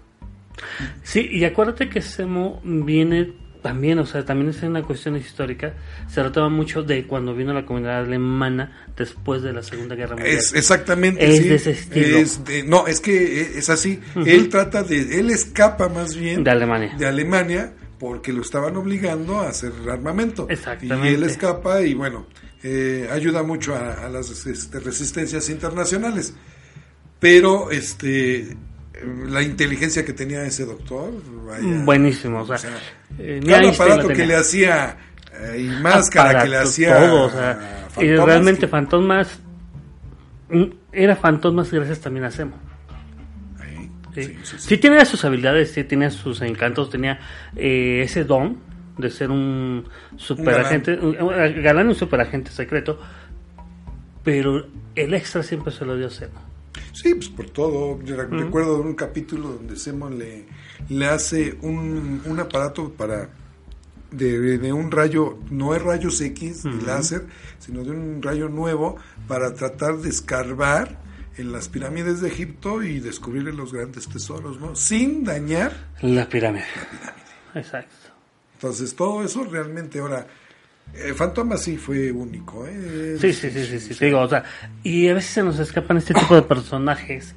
[1.03, 5.73] Sí, y acuérdate que Semo viene también, o sea, también es una cuestión histórica.
[6.09, 10.37] Se retoma mucho de cuando vino la comunidad alemana después de la Segunda Guerra Mundial.
[10.37, 11.49] Es exactamente Es sí.
[11.49, 12.17] de ese estilo.
[12.17, 13.99] Es de- no, es que es así.
[14.25, 16.95] Él trata de, él escapa más bien De Alemania.
[16.97, 20.47] de Alemania porque lo estaban obligando a hacer armamento.
[20.49, 21.11] Exactamente.
[21.11, 22.27] Y él escapa y bueno,
[22.63, 26.33] eh, ayuda mucho a, a las este, resistencias internacionales.
[27.19, 28.55] Pero este
[29.27, 31.11] la inteligencia que tenía ese doctor,
[31.45, 32.77] vaya, Buenísimo, o sea, o sea,
[33.19, 34.97] eh, cada Einstein aparato que le hacía
[35.33, 39.39] eh, y máscara que le Aparato, hacía todo, o sea, a y realmente que- Fantomas
[40.91, 42.57] era Fantomas gracias también a Semo.
[44.15, 44.23] Sí.
[44.23, 44.67] sí, sí, sí.
[44.69, 47.19] Sí tenía sus habilidades, sí tenía sus encantos, tenía
[47.55, 48.57] eh, ese don
[48.97, 52.99] de ser un superagente, un, un galán y un superagente secreto,
[54.23, 56.39] pero el extra siempre se lo dio Semo.
[56.93, 58.01] Sí, pues por todo.
[58.03, 60.45] Yo re- recuerdo un capítulo donde Semo le,
[60.87, 63.29] le hace un, un aparato para
[64.11, 67.25] de, de un rayo, no es rayos X de láser,
[67.59, 70.97] sino de un rayo nuevo para tratar de escarbar
[71.37, 74.75] en las pirámides de Egipto y descubrir los grandes tesoros, ¿no?
[74.75, 75.71] Sin dañar.
[76.01, 76.65] La pirámide.
[77.55, 77.95] Exacto.
[78.55, 80.27] Entonces, todo eso realmente ahora.
[80.91, 83.15] Eh, Fantoma sí fue único, ¿eh?
[83.21, 84.43] Sí, sí, sí, sí, sí, te digo, o sea,
[84.81, 87.35] y a veces se nos escapan este tipo de personajes,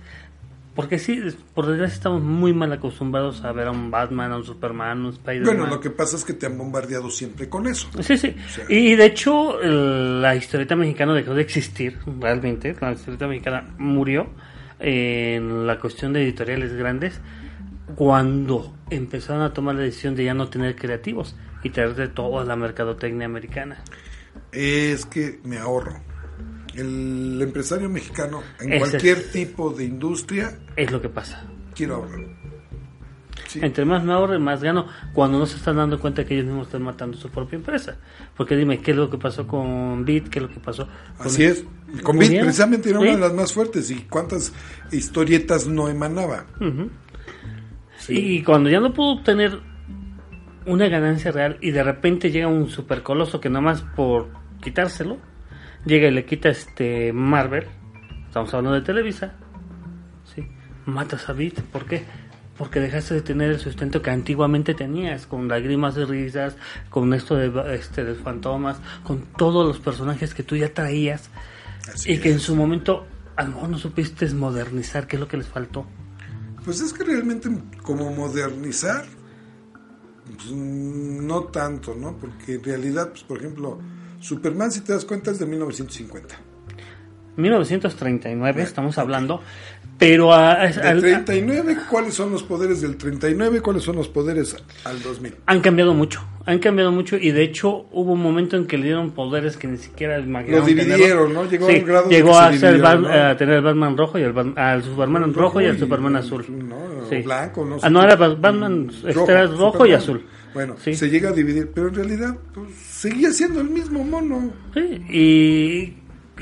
[0.75, 1.21] porque sí,
[1.55, 5.01] por desgracia estamos muy mal acostumbrados a ver a un Batman, a un Superman, a
[5.09, 5.57] un Spider-Man.
[5.57, 7.89] Bueno, lo que pasa es que te han bombardeado siempre con eso.
[8.03, 8.35] Sí, sí.
[8.49, 12.75] sea- Y de hecho, la historieta mexicana dejó de existir, realmente.
[12.81, 14.31] La historieta mexicana murió
[14.81, 17.21] en la cuestión de editoriales grandes
[17.95, 22.45] cuando empezaron a tomar la decisión de ya no tener creativos y traer de toda
[22.45, 23.83] la mercadotecnia americana.
[24.53, 26.01] es que me ahorro.
[26.75, 31.45] El empresario mexicano, en cualquier tipo de industria, Es lo que pasa.
[31.75, 32.21] quiero ahorrar.
[33.49, 33.61] Sí.
[33.63, 34.87] Entre más me ahorre, más gano.
[35.13, 37.99] Cuando no se están dando cuenta que ellos mismos están matando su propia empresa.
[38.35, 40.29] Porque dime, ¿qué es lo que pasó con Bit?
[40.29, 41.65] ¿Qué es lo que pasó con Así es.
[42.03, 43.91] Con Bit, precisamente era una de las más fuertes.
[43.91, 44.55] ¿Y cuántas
[44.91, 46.47] historietas no emanaba?
[48.09, 49.61] Y cuando ya no pudo obtener
[50.65, 54.29] una ganancia real y de repente llega un supercoloso que nada más por
[54.63, 55.19] quitárselo,
[55.85, 57.67] llega y le quita este Marvel,
[58.27, 59.35] estamos hablando de Televisa,
[60.35, 60.47] ¿sí?
[60.87, 62.05] matas a Bit, ¿por qué?
[62.57, 66.57] Porque dejaste de tener el sustento que antiguamente tenías, con lágrimas y risas,
[66.91, 71.31] con esto de, este, de fantomas, con todos los personajes que tú ya traías
[71.93, 75.29] Así y que en su momento a lo mejor no supiste modernizar, ¿qué es lo
[75.29, 75.87] que les faltó?
[76.65, 77.49] Pues es que realmente
[77.83, 79.05] como modernizar,
[80.27, 82.17] pues, no tanto, ¿no?
[82.19, 83.81] Porque en realidad, pues, por ejemplo,
[84.23, 86.37] Superman, si te das cuenta, es de 1950.
[87.37, 89.41] 1939 estamos hablando,
[90.03, 93.61] pero a- a- al- 39, ¿cuáles son los poderes del 39?
[93.61, 95.35] ¿Cuáles son los poderes al 2000?
[95.47, 98.85] han cambiado mucho, han cambiado mucho y de hecho hubo un momento en que le
[98.87, 101.49] dieron poderes que ni siquiera imaginaron Lo dividieron, ¿no?
[101.49, 103.09] Llegó a un grado llegó a, ser ¿no?
[103.09, 106.17] a tener el Batman rojo y el al Superman rojo, rojo y al y- Superman
[106.17, 106.45] azul.
[106.49, 106.77] no,
[107.09, 107.23] Sí.
[107.23, 110.25] blanco, no sé Ah, no, era Bat- Batman, este era rojo y azul.
[110.53, 110.95] Bueno, Sí.
[110.95, 114.53] se llega a dividir, pero en realidad pues, seguía siendo el mismo mono.
[114.75, 115.95] Sí, y,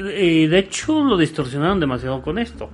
[0.02, 2.70] y de hecho lo distorsionaron demasiado con esto.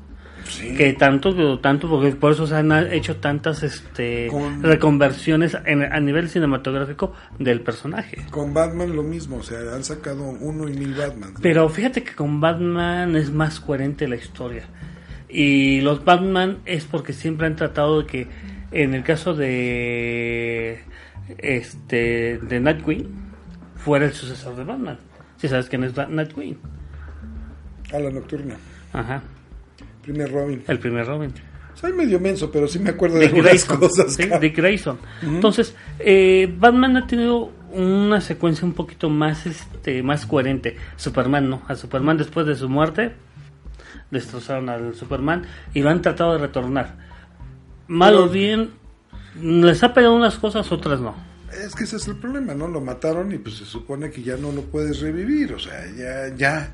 [0.76, 6.00] Que tanto tanto porque por eso se han hecho tantas este Con- reconversiones en- a
[6.00, 8.24] nivel cinematográfico del personaje.
[8.30, 11.34] Con Batman lo mismo, o sea, han sacado uno y mil Batman.
[11.42, 14.64] pero fíjate que con Batman es más coherente la historia.
[15.28, 18.28] Y los Batman es porque siempre han tratado de que
[18.70, 20.80] en el caso de
[21.38, 23.08] este de Nightwing
[23.76, 24.98] fuera el sucesor de Batman.
[25.36, 26.56] Si sabes quién es Nightwing.
[27.92, 28.56] A la nocturna.
[28.92, 29.22] ajá
[30.06, 30.62] Primer Robin.
[30.68, 31.32] el primer Robin
[31.74, 33.76] Soy medio menso, pero sí me acuerdo de algunas Grayson.
[33.78, 34.14] cosas.
[34.14, 34.22] ¿sí?
[34.22, 34.40] cabrón.
[34.40, 34.98] Dick Grayson.
[35.20, 40.76] Entonces, eh, Batman ha tenido una secuencia un poquito más este más coherente.
[40.96, 41.62] Superman no.
[41.68, 43.12] A Superman después de su muerte
[44.10, 46.96] destrozaron al Superman y lo han tratado de retornar.
[47.88, 48.70] Mal o bien,
[49.40, 51.14] les ha pegado unas cosas, otras no.
[51.52, 52.68] Es que ese es el problema, ¿no?
[52.68, 56.34] Lo mataron y pues se supone que ya no lo puedes revivir, o sea, ya,
[56.34, 56.72] ya,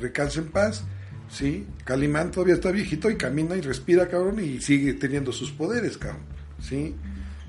[0.00, 0.84] recansa en paz,
[1.32, 1.66] ¿sí?
[1.84, 6.20] Calimán todavía está viejito y camina y respira, cabrón, y sigue teniendo sus poderes, cabrón,
[6.60, 6.94] ¿sí?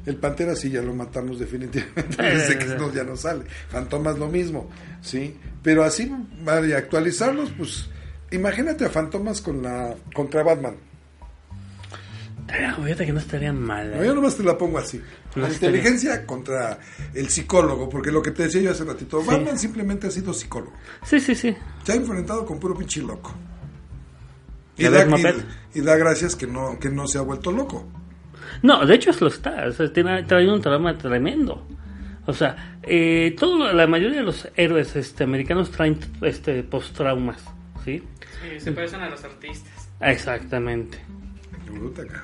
[0.05, 3.45] El Pantera sí ya lo matamos definitivamente, desde que no, ya no sale.
[3.69, 4.69] Fantomas lo mismo,
[5.01, 5.37] ¿sí?
[5.61, 6.11] Pero así,
[6.43, 7.89] vale, actualizarlos, pues,
[8.31, 10.75] imagínate a Fantomas con la, contra Batman.
[12.83, 13.91] Fíjate que no estaría mal.
[13.91, 14.05] No, ¿eh?
[14.05, 14.97] yo nomás te la pongo así.
[15.35, 16.77] No La estaría- inteligencia contra
[17.13, 20.73] el psicólogo, porque lo que te decía yo hace ratito, Batman simplemente ha sido psicólogo.
[21.05, 21.55] Sí, sí, sí.
[21.83, 23.33] Se ha enfrentado con puro pinche loco.
[24.77, 25.35] Y ¿Ya da, ves, Moped?
[25.73, 27.87] y- y da gracias que no, que no se ha vuelto loco.
[28.61, 29.65] No, de hecho lo está.
[29.67, 31.65] O sea, tiene, trae un trauma tremendo.
[32.25, 37.43] O sea, eh, todo, la mayoría de los héroes este, americanos traen este, post-traumas.
[37.83, 38.01] ¿Sí?
[38.41, 39.89] Sí, se parecen a los artistas.
[39.99, 40.99] Exactamente.
[41.69, 42.23] Bruta, cabrón.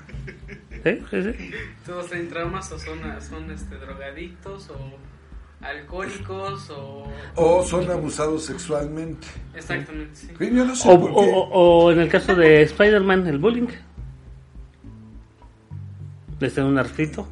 [0.83, 0.99] ¿Sí?
[1.11, 1.51] Sí, sí.
[1.85, 4.97] Todos traen traumas o son, son este, drogadictos o
[5.61, 7.03] alcohólicos o...
[7.35, 9.27] O son abusados sexualmente.
[9.53, 10.27] Exactamente, sí.
[10.37, 11.31] Sí, Yo no sé O, por o- qué.
[11.33, 13.67] o- o en el caso de Spider-Man, el bullying.
[16.39, 17.27] Desde un artito.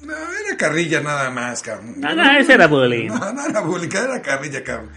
[0.00, 1.96] No, era carrilla nada más, cabrón.
[2.04, 3.08] Ah, no, ese era bullying.
[3.08, 4.90] No, no era bullying, era carrilla, cabrón.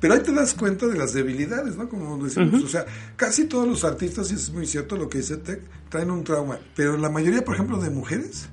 [0.00, 1.88] Pero ahí te das cuenta de las debilidades, ¿no?
[1.88, 5.36] Como decimos, o sea, casi todos los artistas, y es muy cierto lo que dice
[5.36, 6.58] Tech, traen un trauma.
[6.74, 8.48] Pero la mayoría, por ejemplo, de mujeres,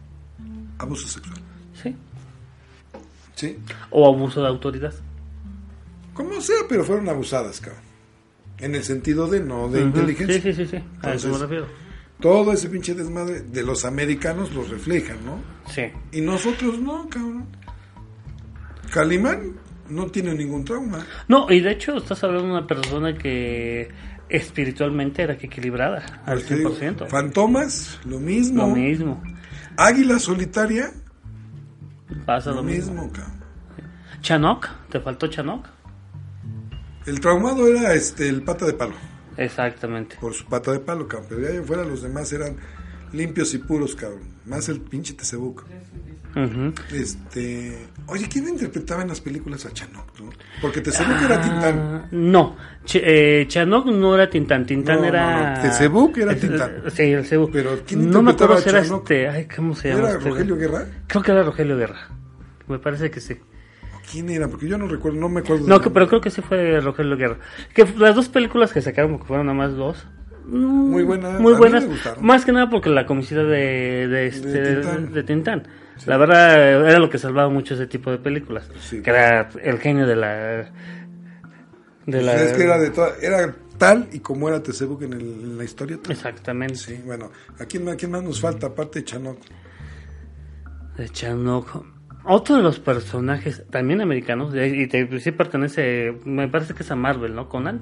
[0.78, 1.42] abuso sexual.
[3.38, 3.58] Sí.
[3.92, 4.94] O abuso de autoridad.
[6.14, 7.84] Como sea, pero fueron abusadas, cabrón.
[8.58, 10.42] En el sentido de no de inteligencia.
[10.42, 10.84] Sí, sí, sí, sí.
[11.04, 11.68] A eso me refiero.
[12.20, 15.40] Todo ese pinche desmadre de los americanos los reflejan, ¿no?
[15.72, 15.84] Sí.
[16.12, 17.46] Y nosotros no, cabrón.
[18.92, 19.54] Calimán
[19.90, 21.06] no tiene ningún trauma.
[21.28, 23.90] No, y de hecho estás hablando de una persona que
[24.30, 27.08] espiritualmente era que equilibrada al Te digo, 100%.
[27.08, 28.68] Fantomas, lo mismo.
[28.68, 29.22] Lo mismo.
[29.78, 30.92] Águila solitaria,
[32.26, 33.04] Pasa lo lo mismo.
[33.04, 33.12] mismo.
[34.22, 35.66] Chanok, ¿te faltó Chanok?
[37.06, 38.94] El traumado era este el pata de palo,
[39.38, 40.18] Exactamente.
[40.20, 41.28] por su pata de palo, cabrón.
[41.30, 42.58] Pero de ahí en fuera los demás eran
[43.14, 44.24] limpios y puros, cabrón.
[44.46, 45.16] Más el pinche
[46.46, 46.60] Tesebuco.
[46.70, 46.96] Ujú.
[46.96, 47.78] Este.
[48.08, 50.20] Oye, ¿quién interpretaba en las películas a Chanok?
[50.20, 50.30] no?
[50.62, 51.80] Porque Tesebuco era Tintán.
[51.80, 55.56] Ah, no, Ch- eh, Chanok no era Tintán, Tintán No, era...
[55.56, 56.72] no, Tezebuk era Eh, Tintán.
[56.90, 57.50] Sí, el Cebú.
[57.52, 59.28] Pero, ¿quién No me acuerdo si era este...
[59.28, 60.10] Ay, ¿cómo se llama?
[60.10, 60.30] ¿Era este?
[60.30, 60.86] Rogelio Guerra?
[61.08, 62.08] Creo que era Rogelio Guerra.
[62.68, 63.34] Me parece que sí.
[63.34, 64.48] ¿O ¿Quién era?
[64.48, 65.68] Porque yo no recuerdo, no me acuerdo.
[65.68, 67.38] No, que, pero creo que sí fue Rogelio Guerra.
[67.74, 70.06] Que las dos películas que sacaron, porque fueron nada más dos.
[70.46, 70.56] mm,
[70.92, 71.86] Muy buenas, Muy buenas.
[72.22, 74.76] Más que nada porque la comicidad de, de, este, De
[75.08, 75.68] de, Tintán.
[76.06, 78.70] La verdad era lo que salvaba mucho ese tipo de películas.
[78.82, 79.02] Sí.
[79.02, 80.72] Que era el genio de la...
[82.06, 82.36] De la...
[82.36, 85.64] Es que era de toda- era tal y como era Tesebuc en, el- en la
[85.64, 85.98] historia.
[86.02, 86.12] tal.
[86.12, 86.76] Exactamente.
[86.76, 89.38] Sí, bueno, ¿a quién, más- a quién más nos falta aparte de Chanok?
[90.98, 91.86] De Chanok.
[92.26, 96.96] Otro de los personajes también americanos, y te- sí pertenece, me parece que es a
[96.96, 97.48] Marvel, ¿no?
[97.50, 97.82] Conan.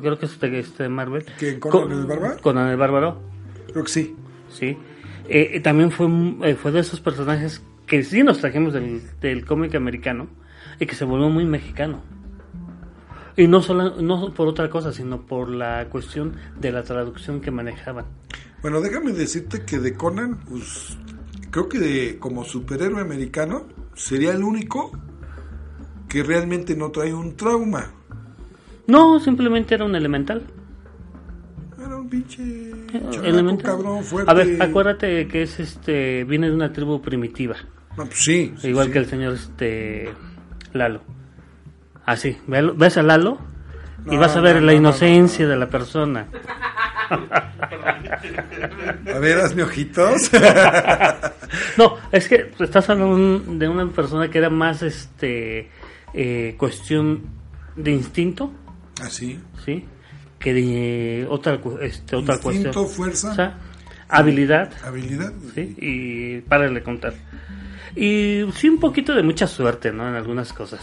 [0.00, 1.24] Creo que es de, este Marvel.
[1.38, 2.40] ¿Quién, Conan el Bárbaro?
[2.40, 3.20] Conan el Bárbaro,
[3.72, 4.16] Creo que sí.
[4.48, 4.78] sí.
[5.32, 6.08] Eh, también fue,
[6.42, 10.26] eh, fue de esos personajes que sí nos trajimos del, del cómic americano
[10.80, 12.00] y que se volvió muy mexicano.
[13.36, 17.50] Y no solo no por otra cosa, sino por la cuestión de la traducción que
[17.52, 18.06] manejaban.
[18.60, 20.98] Bueno, déjame decirte que de Conan, pues
[21.50, 24.90] creo que de- como superhéroe americano sería el único
[26.08, 27.92] que realmente no trae un trauma.
[28.88, 30.42] No, simplemente era un elemental.
[32.00, 32.42] Un pinche
[32.92, 33.64] chamaco Elemental.
[33.76, 34.30] cabrón fuerte.
[34.30, 37.56] A ver, acuérdate que es este viene de una tribu primitiva,
[37.96, 38.54] No, pues sí.
[38.58, 38.92] sí, igual sí.
[38.92, 40.10] que el señor este
[40.72, 41.02] Lalo.
[42.06, 43.38] Así, ve- ves a Lalo
[44.06, 46.26] y No, vas a ver no, la no, inocencia de la persona.
[49.14, 50.30] A ver, hazme ojitos.
[51.76, 55.68] No, es que estás hablando de una persona que era más este
[56.14, 57.22] eh, cuestión
[57.74, 58.52] de instinto,
[59.02, 59.40] Así.
[59.64, 59.84] ¿sí?
[60.40, 62.88] Que de otra este, otra Instinto, cuestión.
[62.88, 63.30] fuerza.
[63.30, 63.58] O sea,
[64.08, 65.32] habilidad, Habilidad.
[65.54, 65.76] ¿sí?
[65.78, 67.14] Y para de contar.
[67.94, 70.08] Y sí, un poquito de mucha suerte, ¿no?
[70.08, 70.80] En algunas cosas.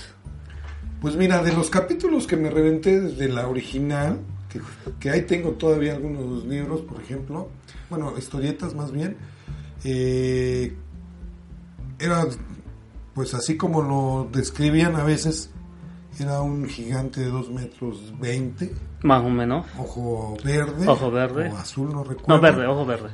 [1.02, 4.62] Pues mira, de los capítulos que me reventé desde la original, que,
[5.00, 7.50] que ahí tengo todavía algunos libros, por ejemplo,
[7.90, 9.18] bueno, historietas más bien,
[9.84, 10.74] eh,
[12.00, 12.26] era
[13.14, 15.50] pues así como lo describían a veces
[16.20, 18.72] Era un gigante de 2 metros 20,
[19.04, 19.66] Más o menos.
[19.78, 20.88] ojo verde.
[20.88, 21.50] Ojo verde.
[21.50, 22.34] O azul, no recuerdo.
[22.34, 23.10] No, verde, ojo verde.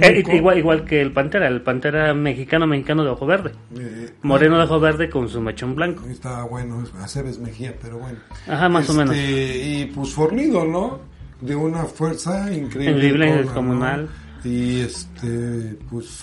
[0.00, 3.52] Eh, igual, igual que el Pantera, el Pantera mexicano, mexicano de ojo verde.
[3.78, 6.04] Eh, Moreno de ojo verde con su mechón blanco.
[6.08, 8.18] Estaba bueno, Aceves Mejía, pero bueno.
[8.48, 9.14] Ajá, más o menos.
[9.16, 10.98] Y pues fornido, ¿no?
[11.40, 12.90] De una fuerza increíble.
[12.90, 14.06] Increíble, descomunal.
[14.06, 14.29] ¿no?
[14.44, 16.22] Y este, pues.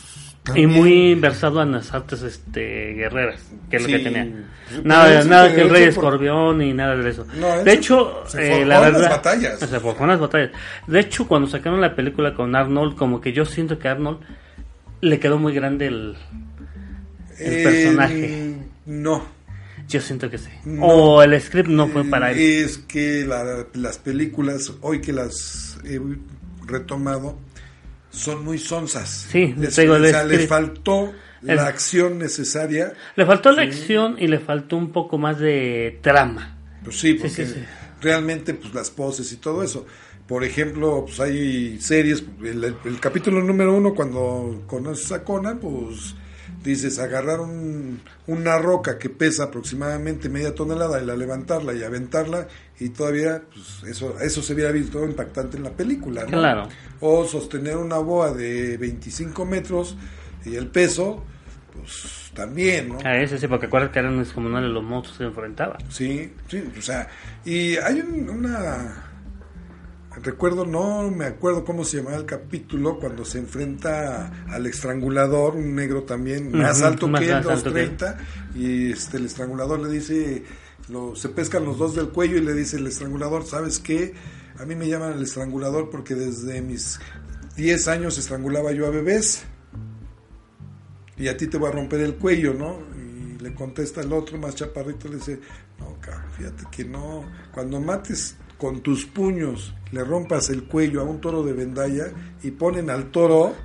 [0.55, 4.45] Y muy versado en las artes este, guerreras, que es lo que tenía.
[4.69, 7.27] Pero Nada, nada que el rey por- escorpión ni nada de eso.
[7.37, 9.01] No, de hecho, se eh, la verdad.
[9.01, 9.59] las batallas.
[9.59, 10.51] Se forjó en las batallas.
[10.87, 14.19] De hecho, cuando sacaron la película con Arnold, como que yo siento que a Arnold
[15.01, 16.15] le quedó muy grande el.
[17.39, 18.55] el Eh, personaje.
[18.85, 19.25] No.
[19.89, 20.49] Yo siento que sí.
[20.63, 20.85] No.
[20.85, 22.37] O el script no fue para él.
[22.39, 25.99] Es que la- las películas, hoy que las he
[26.65, 27.37] retomado,
[28.17, 29.27] son muy sonsas.
[29.31, 30.49] Sí, les, te digo, el o sea, les script.
[30.49, 31.13] faltó
[31.45, 32.93] El- la acción necesaria.
[33.15, 36.57] Le faltó la acción y le faltó un poco más de trama.
[36.83, 37.63] Pues sí, porque sí, sí.
[38.01, 39.85] realmente pues las poses y todo eso.
[40.27, 45.59] Por ejemplo, pues hay series, el, el- el capítulo número uno, cuando conoces a Conan,
[45.59, 46.15] pues
[46.69, 52.47] dices agarrar un- una roca que pesa aproximadamente media tonelada y la levantarla y aventarla
[52.79, 56.27] y todavía pues eso eso se hubiera visto impactante en la película, ¿no?
[56.29, 56.69] Claro.
[56.99, 59.95] O sostener una boa de 25 metros
[60.45, 61.23] y el peso,
[61.73, 62.99] pues también, ¿no?
[63.03, 65.77] A ese sí, porque acuérdate que eran descomunales los monstruos que se enfrentaban.
[65.89, 67.07] Sí, sí, o sea,
[67.45, 69.06] y hay un- una...
[70.23, 75.75] Recuerdo, no me acuerdo cómo se llamaba el capítulo cuando se enfrenta al estrangulador, un
[75.75, 77.97] negro también, más alto más que él, alto que él.
[77.97, 78.17] 230,
[78.55, 80.43] y este, el estrangulador le dice,
[80.89, 84.13] lo, se pescan los dos del cuello y le dice el estrangulador, ¿sabes qué?
[84.57, 86.99] A mí me llaman el estrangulador porque desde mis
[87.55, 89.43] 10 años estrangulaba yo a bebés
[91.15, 92.79] y a ti te voy a romper el cuello, ¿no?
[92.95, 95.39] Y le contesta el otro más chaparrito, le dice,
[95.79, 101.03] no, cabrón, fíjate que no, cuando mates con tus puños, le rompas el cuello a
[101.03, 102.07] un toro de vendalla
[102.43, 103.55] y ponen al toro,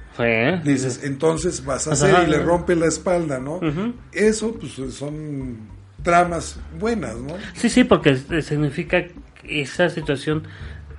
[0.65, 3.61] dices, entonces vas a hacer y le rompe la espalda, ¿no?
[4.13, 5.57] Eso, pues son
[6.03, 7.35] tramas buenas, ¿no?
[7.55, 9.05] Sí, sí, porque eh, significa
[9.45, 10.45] esa situación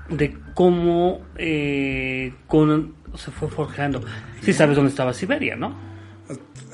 [0.09, 4.01] de cómo eh, Conan se fue forjando.
[4.41, 5.75] Sí sabes dónde estaba Siberia, ¿no?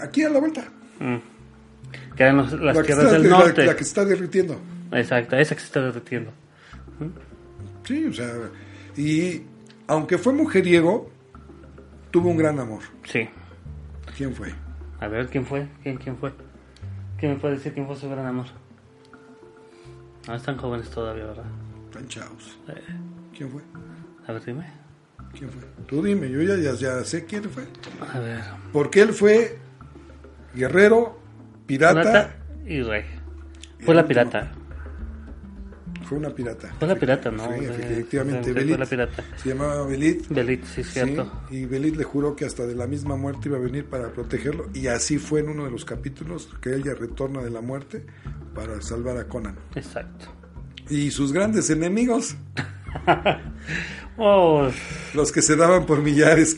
[0.02, 0.66] Aquí a la vuelta.
[1.00, 1.18] Mm.
[2.18, 3.66] Las La tierras está, del norte.
[3.66, 4.60] la que se está derritiendo.
[4.92, 6.32] Exacto, esa que se está derritiendo.
[7.86, 8.34] Sí, o sea,
[8.96, 9.44] y
[9.88, 11.10] aunque fue mujeriego,
[12.12, 12.82] tuvo un gran amor.
[13.06, 13.28] Sí.
[14.18, 14.54] ¿Quién fue?
[15.00, 15.68] A ver, ¿quién fue?
[15.82, 16.34] ¿Quién, quién fue?
[17.18, 18.46] ¿Quién me puede decir quién fue su gran amor?
[20.28, 21.46] No, están jóvenes todavía, ¿verdad?
[21.92, 22.58] Tan chavos.
[22.68, 22.74] Eh,
[23.36, 23.62] ¿Quién fue?
[24.28, 24.66] a ver, dime.
[25.38, 25.62] ¿Quién fue?
[25.88, 27.64] Tú dime, yo ya, ya, ya sé quién fue.
[28.14, 28.42] A ver.
[28.72, 29.58] Porque él fue
[30.54, 31.20] guerrero,
[31.66, 32.02] pirata.
[32.02, 32.36] Pirata
[32.66, 33.06] y rey.
[33.80, 34.52] Fue la pirata.
[36.10, 36.74] Fue una pirata.
[36.80, 37.44] Fue la pirata, ¿no?
[37.44, 38.52] Sí, efectivamente.
[38.52, 38.78] fue Belit.
[38.80, 39.24] la pirata.
[39.38, 40.28] Se llamaba Belit.
[40.30, 41.32] Belit, sí, Sí, cierto.
[41.52, 44.70] y Belit le juró que hasta de la misma muerte iba a venir para protegerlo.
[44.74, 48.08] Y así fue en uno de los capítulos que ella retorna de la muerte
[48.56, 49.56] para salvar a Conan.
[49.76, 50.26] Exacto.
[50.90, 52.36] Y sus grandes enemigos,
[54.22, 54.68] Oh,
[55.14, 56.54] los que se daban por millares.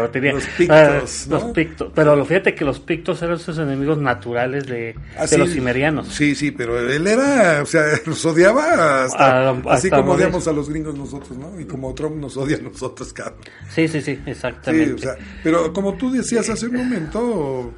[0.00, 0.32] botería.
[0.32, 1.34] Los pictos, Ah, ¿no?
[1.34, 1.92] Los pictos.
[1.94, 4.94] Pero lo fíjate que los pictos eran sus enemigos naturales de,
[5.30, 6.08] de los cimerianos.
[6.08, 10.24] Sí, sí, pero él era, o sea, los odiaba hasta, Ah, así hasta como morir.
[10.28, 11.60] odiamos a los gringos nosotros, ¿no?
[11.60, 13.36] Y como Trump nos odia a nosotros, cabrón.
[13.68, 14.94] Sí, sí, sí, Sí, exactamente.
[14.94, 17.70] o sea, pero como tú decías hace un momento,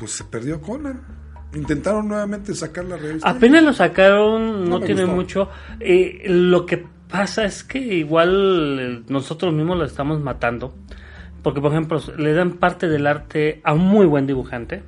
[0.00, 1.00] pues se perdió Conan.
[1.54, 3.28] Intentaron nuevamente sacar la revista.
[3.30, 5.14] Apenas lo sacaron, no, tiene gustó.
[5.14, 5.48] mucho.
[5.78, 6.84] Eh, lo que
[7.14, 10.74] pasa es que igual eh, nosotros mismos lo estamos matando.
[11.44, 14.82] Porque, por ejemplo, le dan parte del arte a un muy buen dibujante.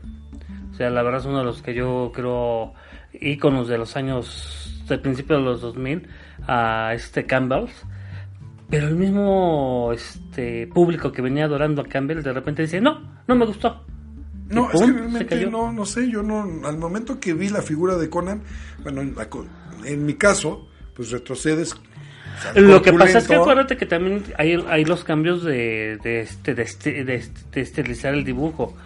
[0.72, 2.74] O sea, la verdad es uno de los que yo creo
[3.12, 6.08] íconos de los años, del principio de los 2000,
[6.48, 7.66] a este Campbell.
[8.68, 13.36] Pero el mismo este público que venía adorando a Campbell de repente dice, no, no
[13.36, 13.84] me gustó.
[14.48, 17.94] No, es que realmente no, no sé, yo no, al momento que vi la figura
[17.96, 18.42] de Conan,
[18.82, 19.02] bueno,
[19.84, 20.66] en mi caso,
[20.96, 21.76] pues retrocedes.
[22.54, 26.54] Lo que pasa es que acuérdate que también hay, hay los cambios de, de, este,
[26.54, 28.76] de, este- de este- de estilizar el dibujo.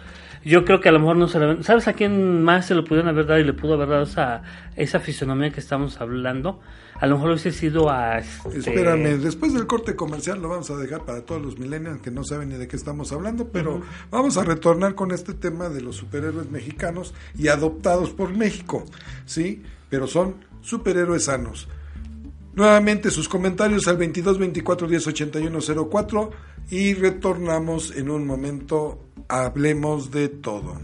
[0.43, 1.61] Yo creo que a lo mejor no se lo...
[1.61, 4.41] ¿Sabes a quién más se lo pudieron haber dado y le pudo haber dado esa,
[4.75, 6.59] esa fisonomía que estamos hablando?
[6.99, 8.17] A lo mejor hubiese sido a...
[8.17, 12.09] Este, Espérame, después del corte comercial lo vamos a dejar para todos los millennials que
[12.09, 15.81] no saben ni de qué estamos hablando, pero vamos a retornar con este tema de
[15.81, 18.83] los superhéroes mexicanos y adoptados por México,
[19.25, 19.61] ¿sí?
[19.89, 21.67] Pero son superhéroes sanos.
[22.53, 26.31] Nuevamente sus comentarios al 22 24 10 81 04
[26.69, 29.05] y retornamos en un momento.
[29.29, 30.75] Hablemos de todo.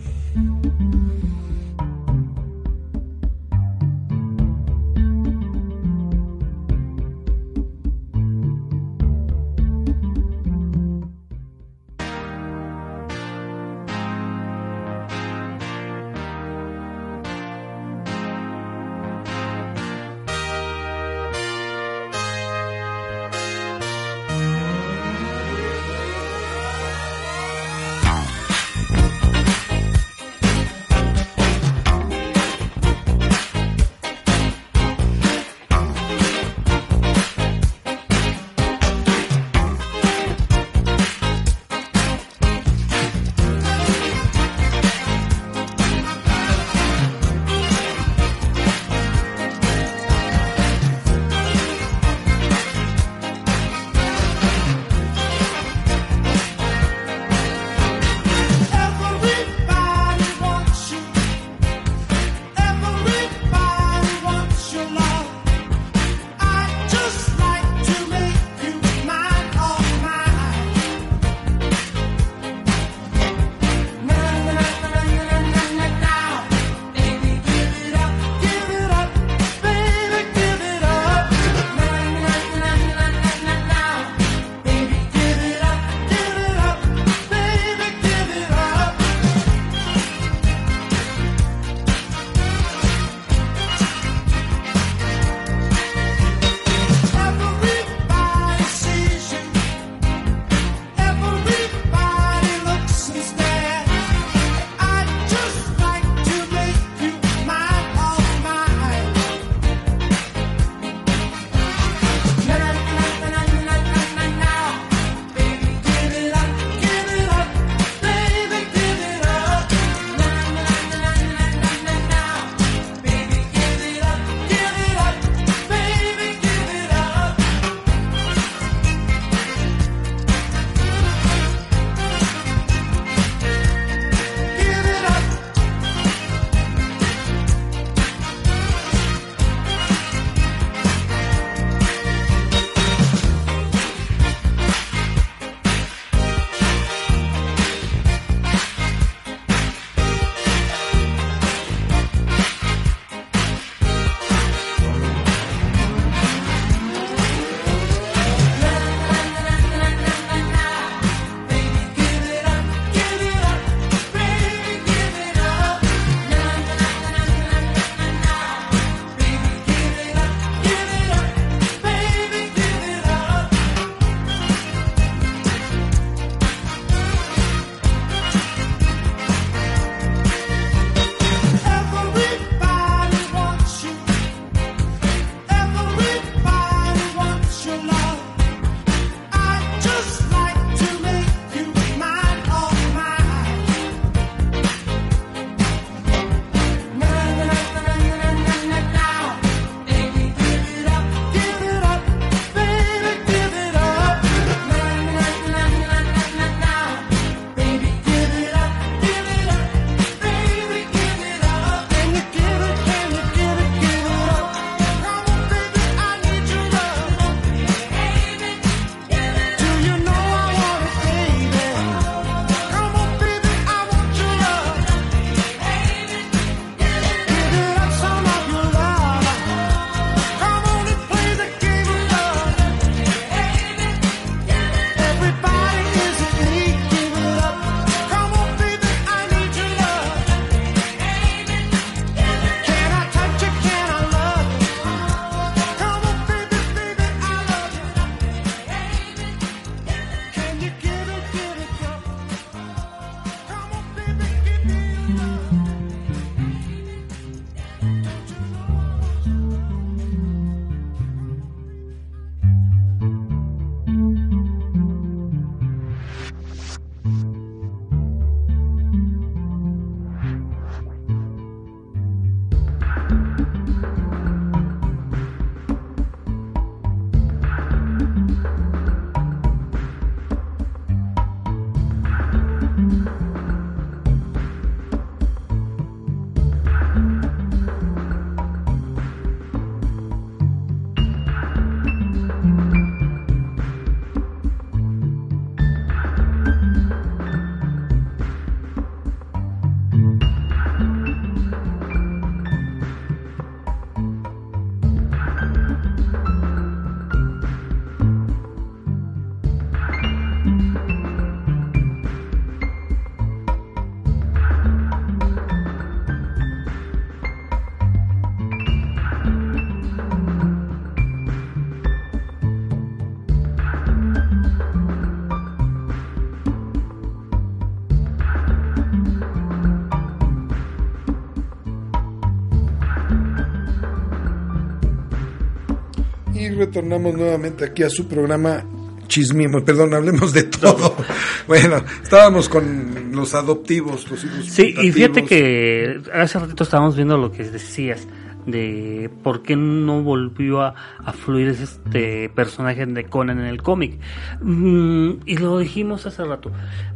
[336.58, 338.64] Retornamos nuevamente aquí a su programa
[339.08, 340.94] Chismimo, perdón, hablemos de todo.
[341.48, 347.18] bueno, estábamos con los adoptivos, los hijos Sí, y fíjate que hace ratito estábamos viendo
[347.18, 348.06] lo que decías
[348.46, 350.74] de por qué no volvió a,
[351.06, 353.98] a fluir este personaje de Conan en el cómic.
[354.42, 356.52] Mm, y lo dijimos hace rato.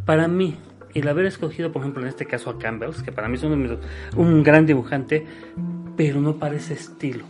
[0.05, 0.57] Para mí,
[0.93, 3.51] el haber escogido, por ejemplo, en este caso a Campbell, que para mí es uno
[3.55, 3.79] de mis-
[4.17, 5.25] un gran dibujante,
[5.95, 7.23] pero no parece estilo.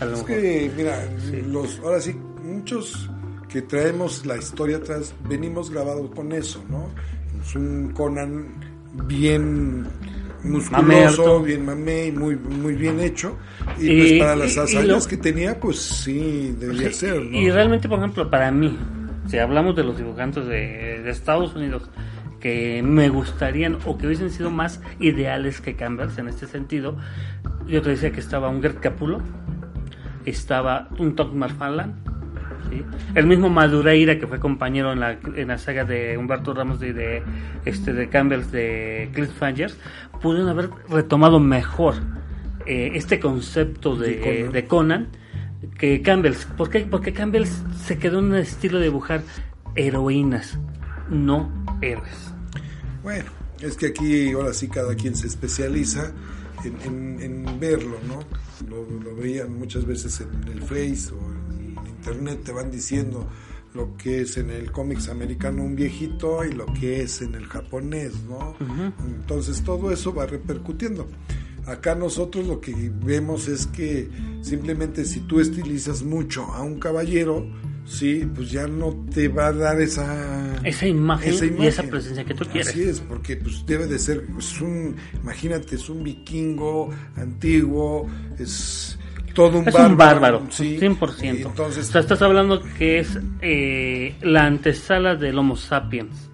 [0.00, 0.26] A lo Es mejor.
[0.26, 0.98] que, mira,
[1.48, 2.14] los, ahora sí,
[2.44, 3.10] muchos
[3.48, 6.88] que traemos la historia atrás, venimos grabados con eso, ¿no?
[7.42, 8.54] Es un Conan
[9.08, 9.86] bien
[10.44, 10.82] musculoso,
[11.22, 11.42] Mamerto.
[11.42, 13.36] bien mamey, muy, muy bien hecho.
[13.78, 16.94] Y, Y- pues para las y- y hazañas lo- que tenía, pues sí, debería Sí,
[16.94, 17.38] ser, ¿no?
[17.38, 18.78] Y realmente, por ejemplo, para mí,
[19.26, 21.90] si hablamos de los dibujantes de, de Estados Unidos
[22.40, 26.96] que me gustarían o que hubiesen sido más ideales que Campbell en este sentido,
[27.66, 29.20] yo te decía que estaba un Gert Capulo,
[30.24, 31.94] estaba un Todd McFarlane,
[32.70, 32.84] ¿sí?
[33.14, 36.92] el mismo Madureira que fue compañero en la, en la saga de Humberto Ramos de,
[36.92, 37.22] de,
[37.64, 39.72] este, de Campbell de Cliffhanger,
[40.20, 41.94] pudieron haber retomado mejor
[42.66, 44.52] eh, este concepto de, De Conan.
[44.52, 45.20] de Conan
[45.78, 46.34] que Campbell.
[46.56, 46.80] ¿Por qué?
[46.80, 47.46] Porque Campbell
[47.84, 49.22] se quedó en un estilo de dibujar
[49.74, 50.58] heroínas,
[51.08, 51.50] no
[51.80, 52.32] héroes.
[53.02, 56.12] Bueno, es que aquí ahora sí cada quien se especializa
[56.64, 58.20] en, en- en verlo, ¿no?
[58.68, 63.28] Lo, lo veían muchas veces en el Face o en Internet, te van diciendo
[63.74, 67.46] lo que es en el cómics americano un viejito y lo que es en el
[67.46, 68.54] japonés, ¿no?
[69.06, 71.06] Entonces todo eso va repercutiendo.
[71.66, 74.08] Acá nosotros lo que vemos es que
[74.40, 77.46] simplemente si tú estilizas mucho a un caballero,
[77.90, 82.24] sí, pues ya no te va a dar esa Esa imagen, esa y esa presencia
[82.24, 82.68] que tú quieres.
[82.68, 88.98] Así es, porque pues debe de ser, es un, imagínate, es un vikingo antiguo, es
[89.34, 89.90] todo un Es bárbaro.
[89.90, 90.78] un bárbaro, sí.
[90.80, 91.22] 100%.
[91.24, 96.30] Y Entonces, o sea, estás hablando que es eh, la antesala del Homo sapiens,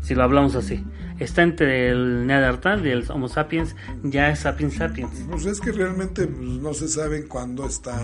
[0.00, 0.82] si lo hablamos así.
[1.18, 3.74] Está entre el Neandertal y el Homo sapiens,
[4.04, 5.10] ya es sapiens sapiens.
[5.28, 7.98] pues es que realmente pues, no se sabe cuándo está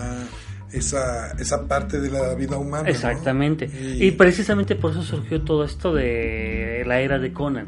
[0.71, 2.83] esa, esa parte de la vida humana.
[2.83, 2.89] ¿no?
[2.89, 3.65] Exactamente.
[3.99, 7.67] Y- Y precisamente por eso surgió todo esto de la era de Conan.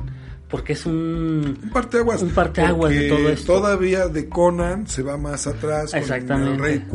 [0.49, 1.57] Porque es un...
[1.61, 2.21] Un parteaguas.
[2.21, 3.53] Un parteaguas de todo esto.
[3.55, 5.91] Todavía de Conan se va más atrás
[6.25, 6.85] con el rey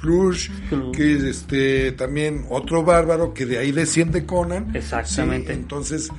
[0.00, 0.50] Klush.
[0.94, 4.70] que es este también otro bárbaro que de ahí desciende Conan.
[4.76, 5.52] Exactamente.
[5.52, 6.10] Sí, entonces,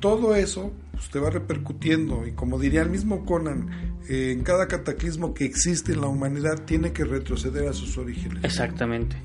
[0.00, 5.34] todo eso pues, te va repercutiendo y como diría el mismo Conan, en cada cataclismo
[5.34, 8.44] que existe en la humanidad tiene que retroceder a sus orígenes.
[8.44, 9.16] Exactamente.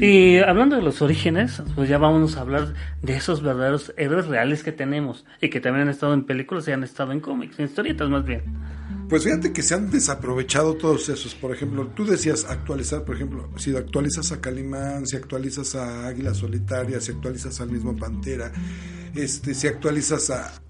[0.00, 4.62] Y hablando de los orígenes, pues ya vamos a hablar de esos verdaderos héroes reales
[4.62, 7.66] que tenemos y que también han estado en películas y han estado en cómics, en
[7.66, 8.42] historietas más bien.
[9.08, 11.34] Pues fíjate que se han desaprovechado todos esos.
[11.34, 16.34] Por ejemplo, tú decías actualizar, por ejemplo, si actualizas a Calimán, si actualizas a Águila
[16.34, 18.50] Solitaria, si actualizas al mismo Pantera,
[19.14, 20.60] este, si actualizas a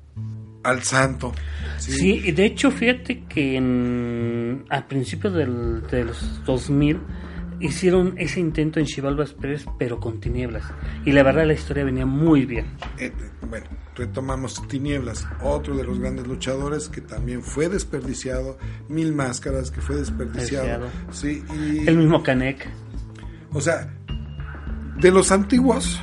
[0.66, 1.32] al Santo.
[1.78, 7.00] Sí, y de hecho, fíjate que en, a principios del, de los 2000
[7.60, 10.64] hicieron ese intento en Chivalba Express, pero con tinieblas.
[11.04, 12.66] Y la verdad, la historia venía muy bien.
[12.98, 13.12] Eh,
[13.48, 18.58] bueno, retomamos Tinieblas, otro de los grandes luchadores que también fue desperdiciado,
[18.88, 20.88] Mil Máscaras que fue desperdiciado.
[21.12, 22.68] Sí, y, El mismo Canek.
[23.52, 23.92] o sea,
[25.00, 26.00] de los antiguos,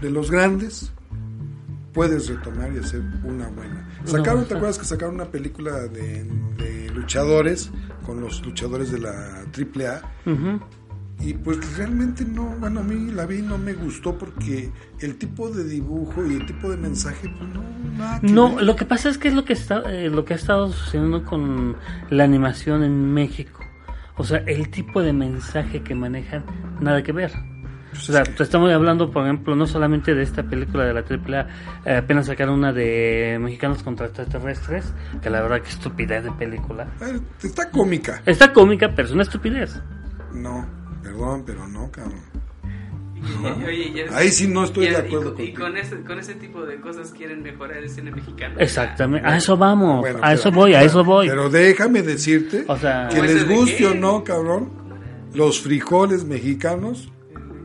[0.00, 0.92] de los grandes,
[1.92, 3.81] puedes retomar y hacer una buena.
[4.04, 6.24] Sacaron, ¿te acuerdas que sacaron una película de,
[6.56, 7.70] de luchadores
[8.04, 10.02] con los luchadores de la AAA?
[10.30, 10.60] Ujú.
[11.20, 15.50] Y pues realmente no, bueno, a mí la vi no me gustó porque el tipo
[15.50, 17.62] de dibujo y el tipo de mensaje, pues no,
[17.96, 18.64] nada que No, ver.
[18.64, 21.24] lo que pasa es que es lo que está, eh, lo que ha estado sucediendo
[21.24, 21.76] con
[22.10, 23.60] la animación en México.
[24.16, 26.44] O sea, el tipo de mensaje que manejan,
[26.80, 27.32] nada que ver.
[27.92, 31.46] O sea, estamos hablando, por ejemplo, no solamente de esta película de la AAA,
[31.84, 36.88] eh, apenas sacaron una de Mexicanos contra Extraterrestres, que la verdad que estupidez de película.
[37.02, 38.22] Eh, Está cómica.
[38.24, 39.80] Está cómica, pero es una estupidez.
[40.32, 40.66] No,
[41.02, 42.20] perdón, pero no, cabrón.
[43.14, 45.60] Y- oye, y es- Ahí sí no estoy y- de y acuerdo con- Y, contigo.
[45.66, 48.56] con, ese, con ese tipo de cosas quieren mejorar el cine mexicano.
[48.58, 51.28] Exactamente, a eso vamos, Bueno, a eso pero- voy, a eso voy.
[51.28, 54.70] Pero déjame decirte O sea- que ¿Cómo les guste o no, cabrón,
[55.34, 57.12] los frijoles mexicanos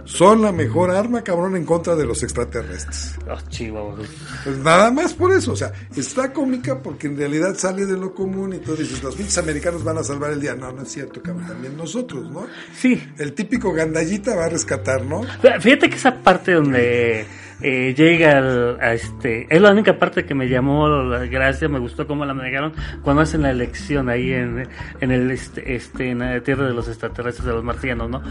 [0.08, 3.18] son la mejor arma, cabrón, en contra de los extraterrestres.
[3.49, 4.10] Chihuahuas.
[4.43, 8.14] Pues nada más por eso, o sea, está cómica porque en realidad sale de lo
[8.14, 10.55] común y tú dices, los pinches americanos van a salvar el día.
[10.55, 12.45] No, no es cierto, cabrón, también nosotros, ¿no?
[12.76, 15.22] Sí, El típico gandallita va a rescatar, ¿no?
[15.60, 17.26] Fíjate que esa parte donde
[17.62, 21.80] eh, llega al- a este es la única parte que me llamó la gracia, me
[21.80, 24.68] gustó cómo la manejaron cuando hacen la elección ahí en,
[25.01, 28.22] en el este, este en la tierra de los extraterrestres de los marcianos, ¿no?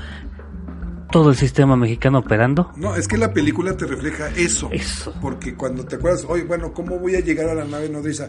[1.10, 2.72] Todo el sistema mexicano operando.
[2.76, 4.68] No, es que la película te refleja eso.
[4.72, 5.14] Eso.
[5.20, 8.28] Porque cuando te acuerdas, oye, bueno, ¿cómo voy a llegar a la nave nodriza?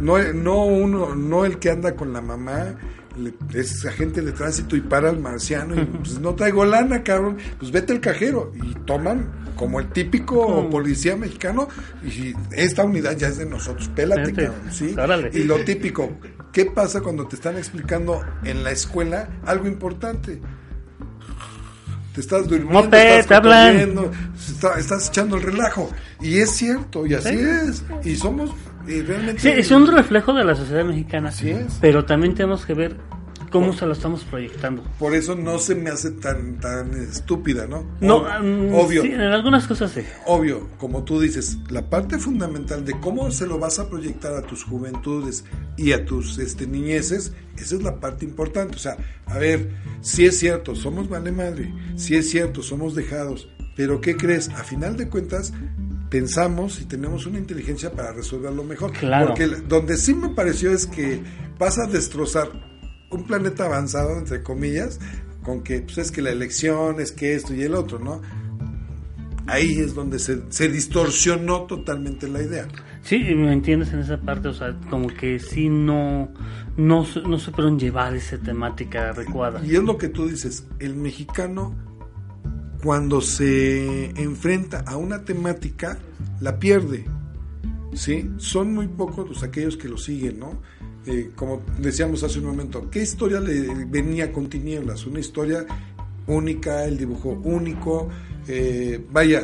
[0.00, 2.74] No, no uno, no el que anda con la mamá,
[3.16, 7.36] le- es agente de tránsito y para al marciano y pues no traigo lana, cabrón,
[7.58, 11.68] pues vete al cajero y toman como el típico policía mexicano
[12.04, 14.94] y esta unidad ya es de nosotros, pélate, cabrón, ¿sí?
[14.98, 15.30] Órale.
[15.34, 16.10] Y lo típico,
[16.52, 20.40] ¿qué pasa cuando te están explicando en la escuela algo importante?
[22.14, 25.90] Te estás durmiendo, Mope, estás comiendo, está- estás echando el relajo.
[26.20, 27.38] Y es cierto, y así Sí.
[27.40, 27.84] es.
[28.04, 28.50] Y somos,
[28.86, 29.40] y realmente...
[29.40, 31.30] Sí, es un reflejo de la sociedad mexicana.
[31.30, 31.78] Así es.
[31.80, 32.96] Pero también tenemos que ver
[33.52, 34.82] cómo se lo estamos proyectando.
[34.98, 37.86] Por eso no se me hace tan, tan estúpida, ¿no?
[38.00, 39.02] No, mm, obvio.
[39.02, 40.00] sí, en algunas cosas sí.
[40.26, 44.42] Obvio, como tú dices, la parte fundamental de cómo se lo vas a proyectar a
[44.42, 45.44] tus juventudes
[45.76, 48.76] y a tus este, niñeces, esa es la parte importante.
[48.76, 48.96] O sea,
[49.26, 54.16] a ver, si es cierto, somos vale madre, si es cierto, somos dejados, pero ¿qué
[54.16, 54.48] crees?
[54.48, 55.52] A final de cuentas,
[56.10, 58.92] pensamos y tenemos una inteligencia para resolverlo mejor.
[58.92, 59.28] Claro.
[59.28, 61.22] Porque donde sí me pareció es que
[61.58, 62.71] vas a destrozar
[63.12, 64.98] un planeta avanzado, entre comillas,
[65.42, 68.20] con que pues es que la elección, es que esto y el otro, ¿no?
[69.48, 72.68] ahí es donde se, se distorsionó totalmente la idea.
[73.02, 76.32] Sí, me entiendes en esa parte, o sea, como que sí no,
[76.76, 79.60] no, se- no supieron llevar esa temática adecuada.
[79.64, 81.74] Y es lo que tú dices, el mexicano
[82.84, 85.98] cuando se enfrenta a una temática
[86.40, 87.04] la pierde.
[87.94, 88.30] ¿Sí?
[88.38, 90.62] Son muy pocos los aquellos que lo siguen, ¿no?
[91.06, 95.04] Eh, como decíamos hace un momento, ¿qué historia le venía con tinieblas?
[95.06, 95.66] Una historia
[96.26, 98.08] única, el dibujo único,
[98.46, 99.42] eh, vaya,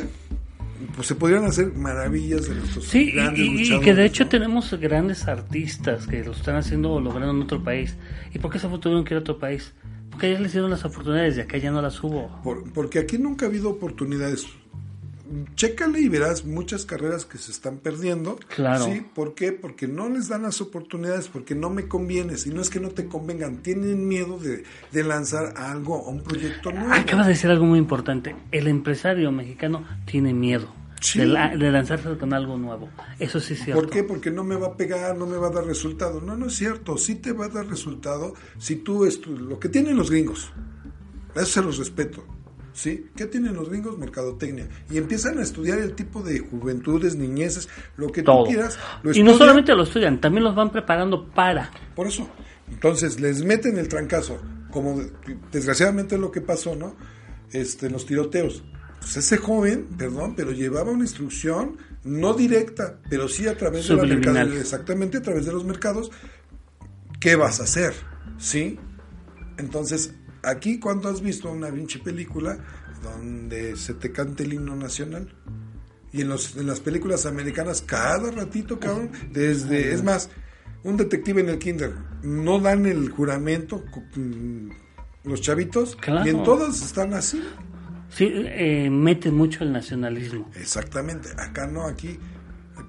[0.95, 4.29] pues se podrían hacer maravillas de nuestros Sí, grandes y- y que de hecho ¿no?
[4.29, 7.95] tenemos grandes artistas que lo están haciendo o logrando en otro país.
[8.33, 9.73] ¿Y por qué se tuvieron que ir a otro país?
[10.09, 12.41] Porque allá les dieron las oportunidades y acá ya no las hubo.
[12.43, 14.47] Por- porque aquí nunca ha habido oportunidades.
[15.55, 18.37] Chécale y verás muchas carreras que se están perdiendo.
[18.55, 18.85] Claro.
[18.85, 19.51] Sí, ¿por qué?
[19.51, 22.37] Porque no les dan las oportunidades, porque no me conviene.
[22.37, 26.21] Si no es que no te convengan, tienen miedo de, de lanzar algo a un
[26.23, 26.93] proyecto nuevo.
[26.93, 28.35] Acabas de decir algo muy importante.
[28.51, 31.19] El empresario mexicano tiene miedo Sí.
[31.19, 32.89] de, la- de lanzarse con algo nuevo.
[33.19, 33.81] Eso sí es cierto.
[33.81, 34.03] ¿Por qué?
[34.03, 36.19] Porque no me va a pegar, no me va a dar resultado.
[36.19, 36.97] No, no es cierto.
[36.97, 40.51] Sí te va a dar resultado si tú lo que tienen los gringos.
[41.35, 42.25] Eso se los respeto.
[42.81, 43.07] ¿Sí?
[43.13, 43.97] ¿Qué tienen los gringos?
[43.97, 44.69] Mercadotecnia.
[44.89, 47.67] Y empiezan a estudiar el tipo de juventudes, niñeces,
[47.97, 48.43] lo que Todo.
[48.45, 48.79] tú quieras.
[49.03, 51.71] Lo y no solamente lo estudian, también los van preparando para.
[51.93, 52.29] Por eso.
[52.71, 54.39] Entonces les meten el trancazo.
[54.71, 55.11] Como de-
[55.51, 56.95] desgraciadamente es lo que pasó, ¿no?
[57.51, 58.63] Este, en los tiroteos.
[59.01, 61.75] Pues ese joven, perdón, pero llevaba una instrucción
[62.05, 66.11] no directa, pero sí a través de la mercado, exactamente a través de los mercados.
[67.19, 67.93] ¿Qué vas a hacer?
[68.37, 68.79] ¿Sí?
[69.57, 70.13] Entonces,
[70.43, 72.57] aquí cuando has visto una pinche película
[73.03, 75.33] donde se te canta el himno nacional.
[76.11, 80.29] Y en, los, en las películas americanas, cada ratito, cabrón, desde, es más,
[80.83, 83.83] un detective en el kinder, no dan el juramento,
[84.15, 84.69] mm,
[85.25, 86.25] los chavitos, Claro.
[86.25, 87.43] y en todas están así.
[88.09, 90.49] Sí, eh, meten mucho el nacionalismo.
[90.55, 92.17] Exactamente, acá no, aquí,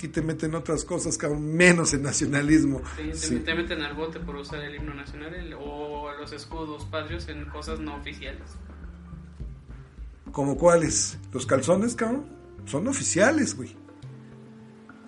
[0.01, 2.81] aquí te meten otras cosas, cabrón, menos el nacionalismo.
[2.97, 3.37] Sí, te, Sí.
[3.41, 7.45] te meten al bote por usar el himno nacional el- o los escudos patrios en
[7.51, 8.49] cosas no oficiales.
[10.33, 11.19] ¿Como cuáles?
[11.35, 12.25] Los calzones, cabrón,
[12.65, 13.77] son oficiales, güey.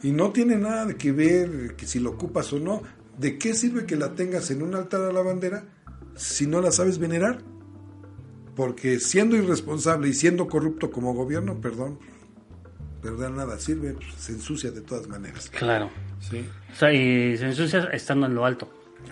[0.03, 2.83] Y no tiene nada de que ver que si lo ocupas o no.
[3.17, 5.65] ¿De qué sirve que la tengas en un altar a la bandera
[6.17, 7.39] si no la sabes venerar?
[8.57, 11.99] Porque siendo irresponsable y siendo corrupto como gobierno, perdón,
[13.11, 15.51] verdad nada sirve, pues, se ensucia de todas maneras.
[15.51, 15.91] Claro.
[16.21, 16.47] Sí.
[16.73, 18.71] O sea, y se ensucia estando en lo alto.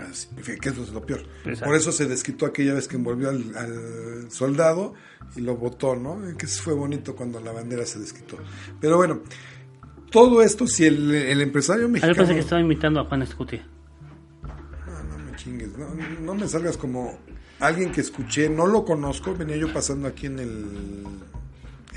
[0.09, 0.29] Así,
[0.61, 1.21] que eso es lo peor.
[1.45, 1.65] Exacto.
[1.67, 4.95] Por eso se desquitó aquella vez que envolvió al, al soldado
[5.35, 6.21] y lo botó, ¿no?
[6.39, 8.39] Que fue bonito cuando la bandera se desquitó.
[8.81, 9.21] Pero bueno,
[10.11, 12.17] todo esto, si el, el empresario Ah, Yo mexicano...
[12.17, 13.67] pensé que estaba imitando a Juan Escutia.
[14.87, 15.89] No, no me chingues, no,
[16.21, 17.19] no me salgas como
[17.59, 21.05] alguien que escuché, no lo conozco, venía yo pasando aquí en el...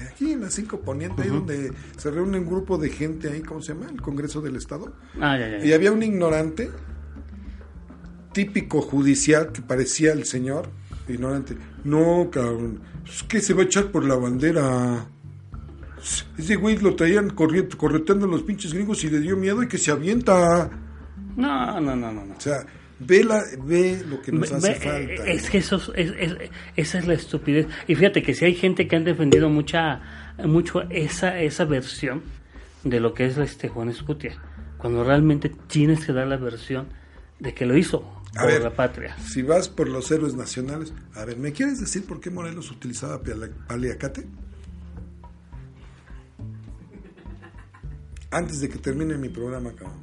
[0.09, 3.61] Aquí en la 5 Poniente, ahí donde se reúne un grupo de gente ahí, ¿cómo
[3.61, 3.89] se llama?
[3.89, 4.93] El Congreso del Estado.
[5.19, 5.65] Ah, ya, ya.
[5.65, 6.69] Y había un ignorante,
[8.31, 10.69] típico judicial, que parecía el señor,
[11.07, 11.57] ignorante.
[11.83, 15.07] No, cabrón, es que se va a echar por la bandera.
[16.37, 19.91] Ese güey lo traían correteando los pinches gringos y le dio miedo y que se
[19.91, 20.69] avienta.
[21.35, 22.25] No, no, no, no.
[22.25, 22.35] no.
[22.35, 22.65] O sea,
[22.99, 25.27] ve, la, ve lo que nos Ve- hace falta.
[25.27, 26.35] Es que eso es, es-
[26.75, 27.67] esa es la estupidez.
[27.87, 30.01] Y fíjate que si hay gente que han defendido mucha
[30.45, 32.23] mucho esa esa versión
[32.83, 34.37] de lo que es este Juan Escutia,
[34.77, 36.87] cuando realmente tienes que dar la versión
[37.39, 38.09] de que lo hizo.
[38.35, 38.63] A por ver.
[38.63, 39.15] la patria.
[39.19, 43.21] Si vas por los héroes nacionales, a ver, ¿me quieres decir por qué Morelos utilizaba
[43.67, 44.25] paliacate?
[48.31, 50.01] Antes de que termine mi programa, cabrón.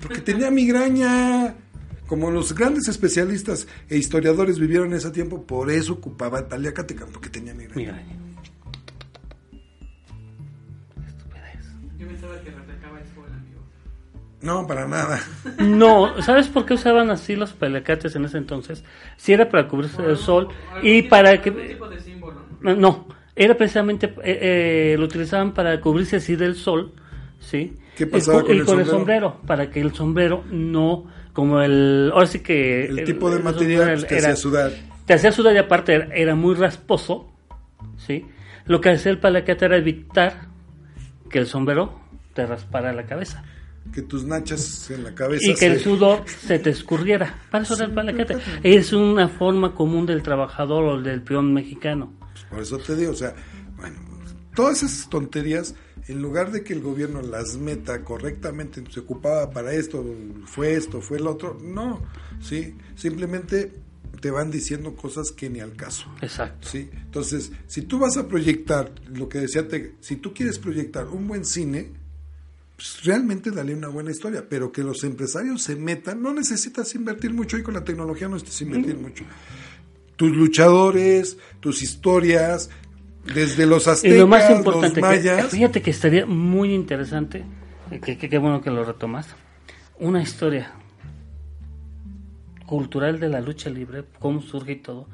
[0.00, 1.54] Porque tenía migraña.
[2.12, 6.94] Como los grandes especialistas e historiadores vivieron en ese tiempo, por eso ocupaba el paliacate,
[6.94, 7.74] cabrón, porque tenía migraña.
[7.74, 8.02] Mira,
[11.98, 13.62] Yo pensaba que reflejaba el sol, amigo.
[14.42, 15.20] No, para nada.
[15.58, 18.84] No, ¿sabes por qué usaban así los paliacates en ese entonces?
[19.16, 20.48] Si era para cubrirse del sol
[20.82, 21.50] y para que...
[21.50, 22.76] tipo de símbolo, ¿no?
[22.76, 26.92] No, era precisamente, eh, eh, lo utilizaban para cubrirse así del sol,
[27.40, 27.78] ¿sí?
[27.96, 29.28] ¿Qué pasaba Y con y el con el sombrero?
[29.30, 32.86] sombrero, para que el sombrero no, como el, ahora sí que...
[32.86, 34.72] El tipo de el material pues, era- hacía sudar.
[35.06, 37.32] Te hacía sudar y aparte era, era muy rasposo,
[37.96, 38.24] ¿sí?
[38.66, 40.46] Lo que hacía el paliacate era evitar
[41.28, 42.00] que el sombrero
[42.34, 43.42] te raspara la cabeza.
[43.92, 45.50] Que tus nachas en la cabeza.
[45.50, 47.40] Y que el sudor se te escurriera.
[47.50, 48.36] Para eso era el paliacate.
[48.62, 52.12] Es una forma común del trabajador o del peón mexicano.
[52.48, 53.34] Por eso te digo, o sea,
[53.76, 53.96] bueno,
[54.54, 55.74] todas esas tonterías,
[56.12, 60.04] en lugar de que el gobierno las meta correctamente, se ocupaba para esto,
[60.46, 62.02] fue esto, fue el otro, no,
[62.40, 63.72] sí, simplemente
[64.20, 66.06] te van diciendo cosas que ni al caso.
[66.20, 66.68] Exacto.
[66.68, 66.88] ¿sí?
[66.92, 71.26] Entonces, si tú vas a proyectar, lo que decía Te, si tú quieres proyectar un
[71.26, 71.90] buen cine,
[72.76, 77.32] pues realmente dale una buena historia, pero que los empresarios se metan, no necesitas invertir
[77.32, 79.24] mucho y con la tecnología no necesitas invertir mucho.
[80.16, 82.70] Tus luchadores, tus historias,
[83.24, 87.44] desde los Y aztecas, lo más los importante, que, mayas, fíjate que estaría muy interesante,
[87.90, 89.28] eh, que que- qué bueno que lo retomas,
[89.98, 90.72] una historia
[92.66, 95.06] cultural de la lucha libre, cómo surge y todo.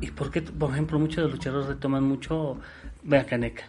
[0.00, 2.58] Y por qué, por ejemplo, muchos de los luchadores retoman mucho,
[3.02, 3.64] ve a Canek,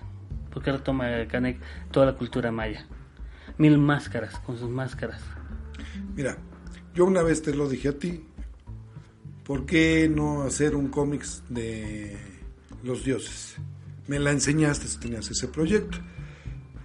[0.52, 1.58] ¿por qué retoma Canek
[1.92, 2.86] toda la cultura maya?
[3.58, 5.22] Mil máscaras, con sus máscaras.
[6.16, 6.38] Mira,
[6.94, 8.26] yo una vez te lo dije a ti,
[9.44, 12.18] ¿por qué no hacer un cómics de
[12.88, 13.58] los dioses?
[14.08, 16.00] Me la enseñaste si tenías ese proyecto.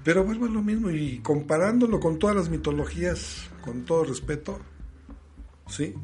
[0.04, 4.58] Pero vuelvo a lo mismo y comparándolo con todas las mitologías, con todo respeto,
[5.68, 5.94] ¿sí?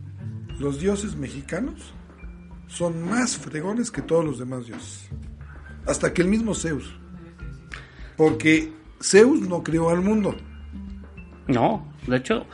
[0.59, 1.93] Los dioses mexicanos
[2.69, 5.09] son más fregones que todos los demás dioses.
[5.87, 6.95] Hasta que el mismo Zeus.
[8.17, 8.73] Porque
[9.03, 10.37] Zeus no creó al mundo.
[11.49, 12.47] No, de hecho,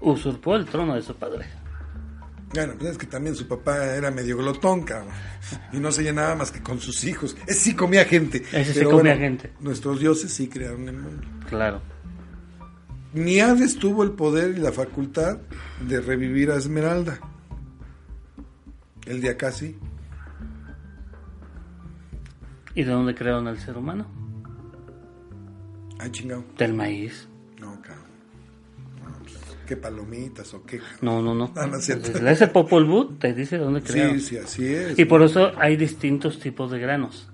[0.00, 1.46] usurpó el trono de su padre.
[2.52, 5.12] Bueno, pues es que también su papá era medio glotón, cabrón.
[5.72, 7.36] Y no se llenaba más que con sus hijos.
[7.46, 8.42] Ese sí comía gente.
[8.52, 9.52] Ese sí comía gente.
[9.60, 11.26] Nuestros dioses sí crearon el mundo.
[11.48, 11.80] Claro.
[13.12, 15.38] Ni Hades tuvo el poder y la facultad
[15.86, 17.20] de revivir a Esmeralda.
[19.06, 19.76] El de acá sí.
[22.74, 24.06] ¿Y de dónde crearon al ser humano?
[25.98, 26.44] Ay, chingado.
[26.56, 27.29] Del maíz.
[29.70, 30.80] ¿Qué palomitas o qué?
[31.00, 31.52] No, no, no.
[32.20, 32.28] No.
[32.28, 34.18] Ese Popol Vuh te dice dónde crearon.
[34.18, 34.98] Sí, sí, así es.
[34.98, 37.28] Y por eso hay distintos tipos de granos.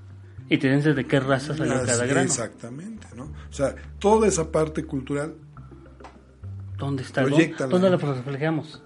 [0.51, 2.20] Y tienes de qué raza salió Así- cada grano.
[2.20, 3.24] Exactamente, ¿no?
[3.49, 5.34] O sea, toda esa parte cultural,
[6.76, 7.22] ¿Dónde está?
[7.22, 7.70] Proyéctala.
[7.70, 8.82] ¿Dónde la reflejamos?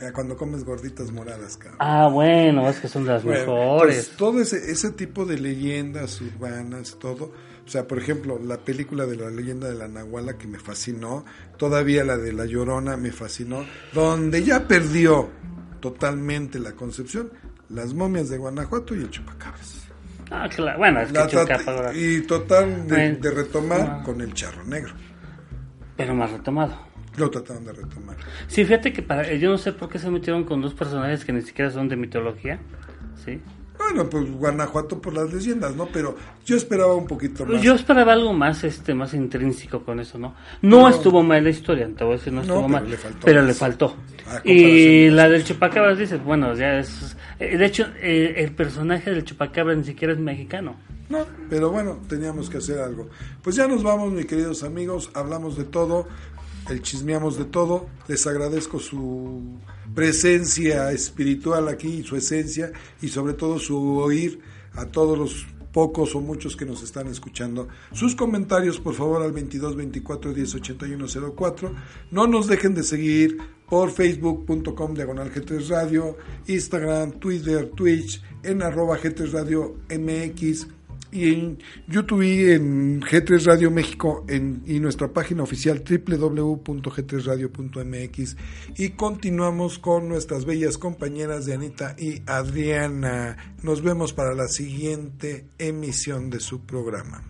[0.00, 1.76] eh, cuando comes gorditas moradas, cabrón.
[1.80, 4.06] Ah, bueno, es que son las Bueno, mejores.
[4.06, 7.34] pues, todo ese, ese tipo de leyendas urbanas, todo.
[7.64, 11.24] O sea, por ejemplo, la película de la leyenda de la Nahuala que me fascinó,
[11.56, 15.30] todavía la de la Llorona me fascinó, donde ya perdió
[15.80, 17.30] totalmente la concepción,
[17.68, 19.86] las momias de Guanajuato y el chupacabras.
[20.30, 20.78] Ah, claro.
[20.78, 24.02] Bueno, es que trata- ahora- y total de, Bueno, de retomar ah.
[24.04, 24.92] con el charro negro.
[25.96, 26.74] Pero más retomado.
[27.16, 28.16] Lo trataron de retomar.
[28.48, 31.32] Sí, fíjate que para, yo no sé por qué se metieron con dos personajes que
[31.32, 32.58] ni siquiera son de mitología.
[33.24, 33.40] ¿Sí?
[33.78, 35.86] Bueno, pues Guanajuato por las leyendas, ¿no?
[35.92, 36.16] Pero
[36.46, 37.60] yo esperaba un poquito más.
[37.62, 40.34] Yo esperaba algo más este más intrínseco con eso, ¿no?
[40.62, 40.88] No No.
[40.88, 43.18] estuvo mal la historia, te voy a decir, no No, estuvo pero mal, le faltó
[43.24, 43.48] pero más.
[43.48, 43.96] le faltó.
[44.28, 49.10] A Y la del chupacabras dices, bueno, ya es eh, de hecho eh, el personaje
[49.10, 50.76] del chupacabra ni siquiera es mexicano.
[51.08, 53.08] No, pero bueno, teníamos que hacer algo.
[53.42, 56.08] Pues ya nos vamos, mis queridos amigos, hablamos de todo,
[56.70, 57.86] el chismeamos de todo.
[58.08, 59.58] Les agradezco su
[59.94, 64.40] presencia espiritual aquí, su esencia y sobre todo su oír
[64.74, 67.68] a todos los pocos o muchos que nos están escuchando.
[67.92, 71.74] Sus comentarios, por favor, al 22 24 10 81 04.
[72.10, 73.38] No nos dejen de seguir
[73.68, 80.66] por facebook.com diagonal G3 Radio, Instagram, Twitter, Twitch, en arroba G3 Radio MX
[81.12, 88.36] y en YouTube y en G3 Radio México y nuestra página oficial www.g3radio.mx
[88.78, 93.36] y continuamos con nuestras bellas compañeras de Anita y Adriana.
[93.62, 97.22] Nos vemos para la siguiente emisión de su programa.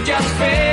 [0.00, 0.67] Just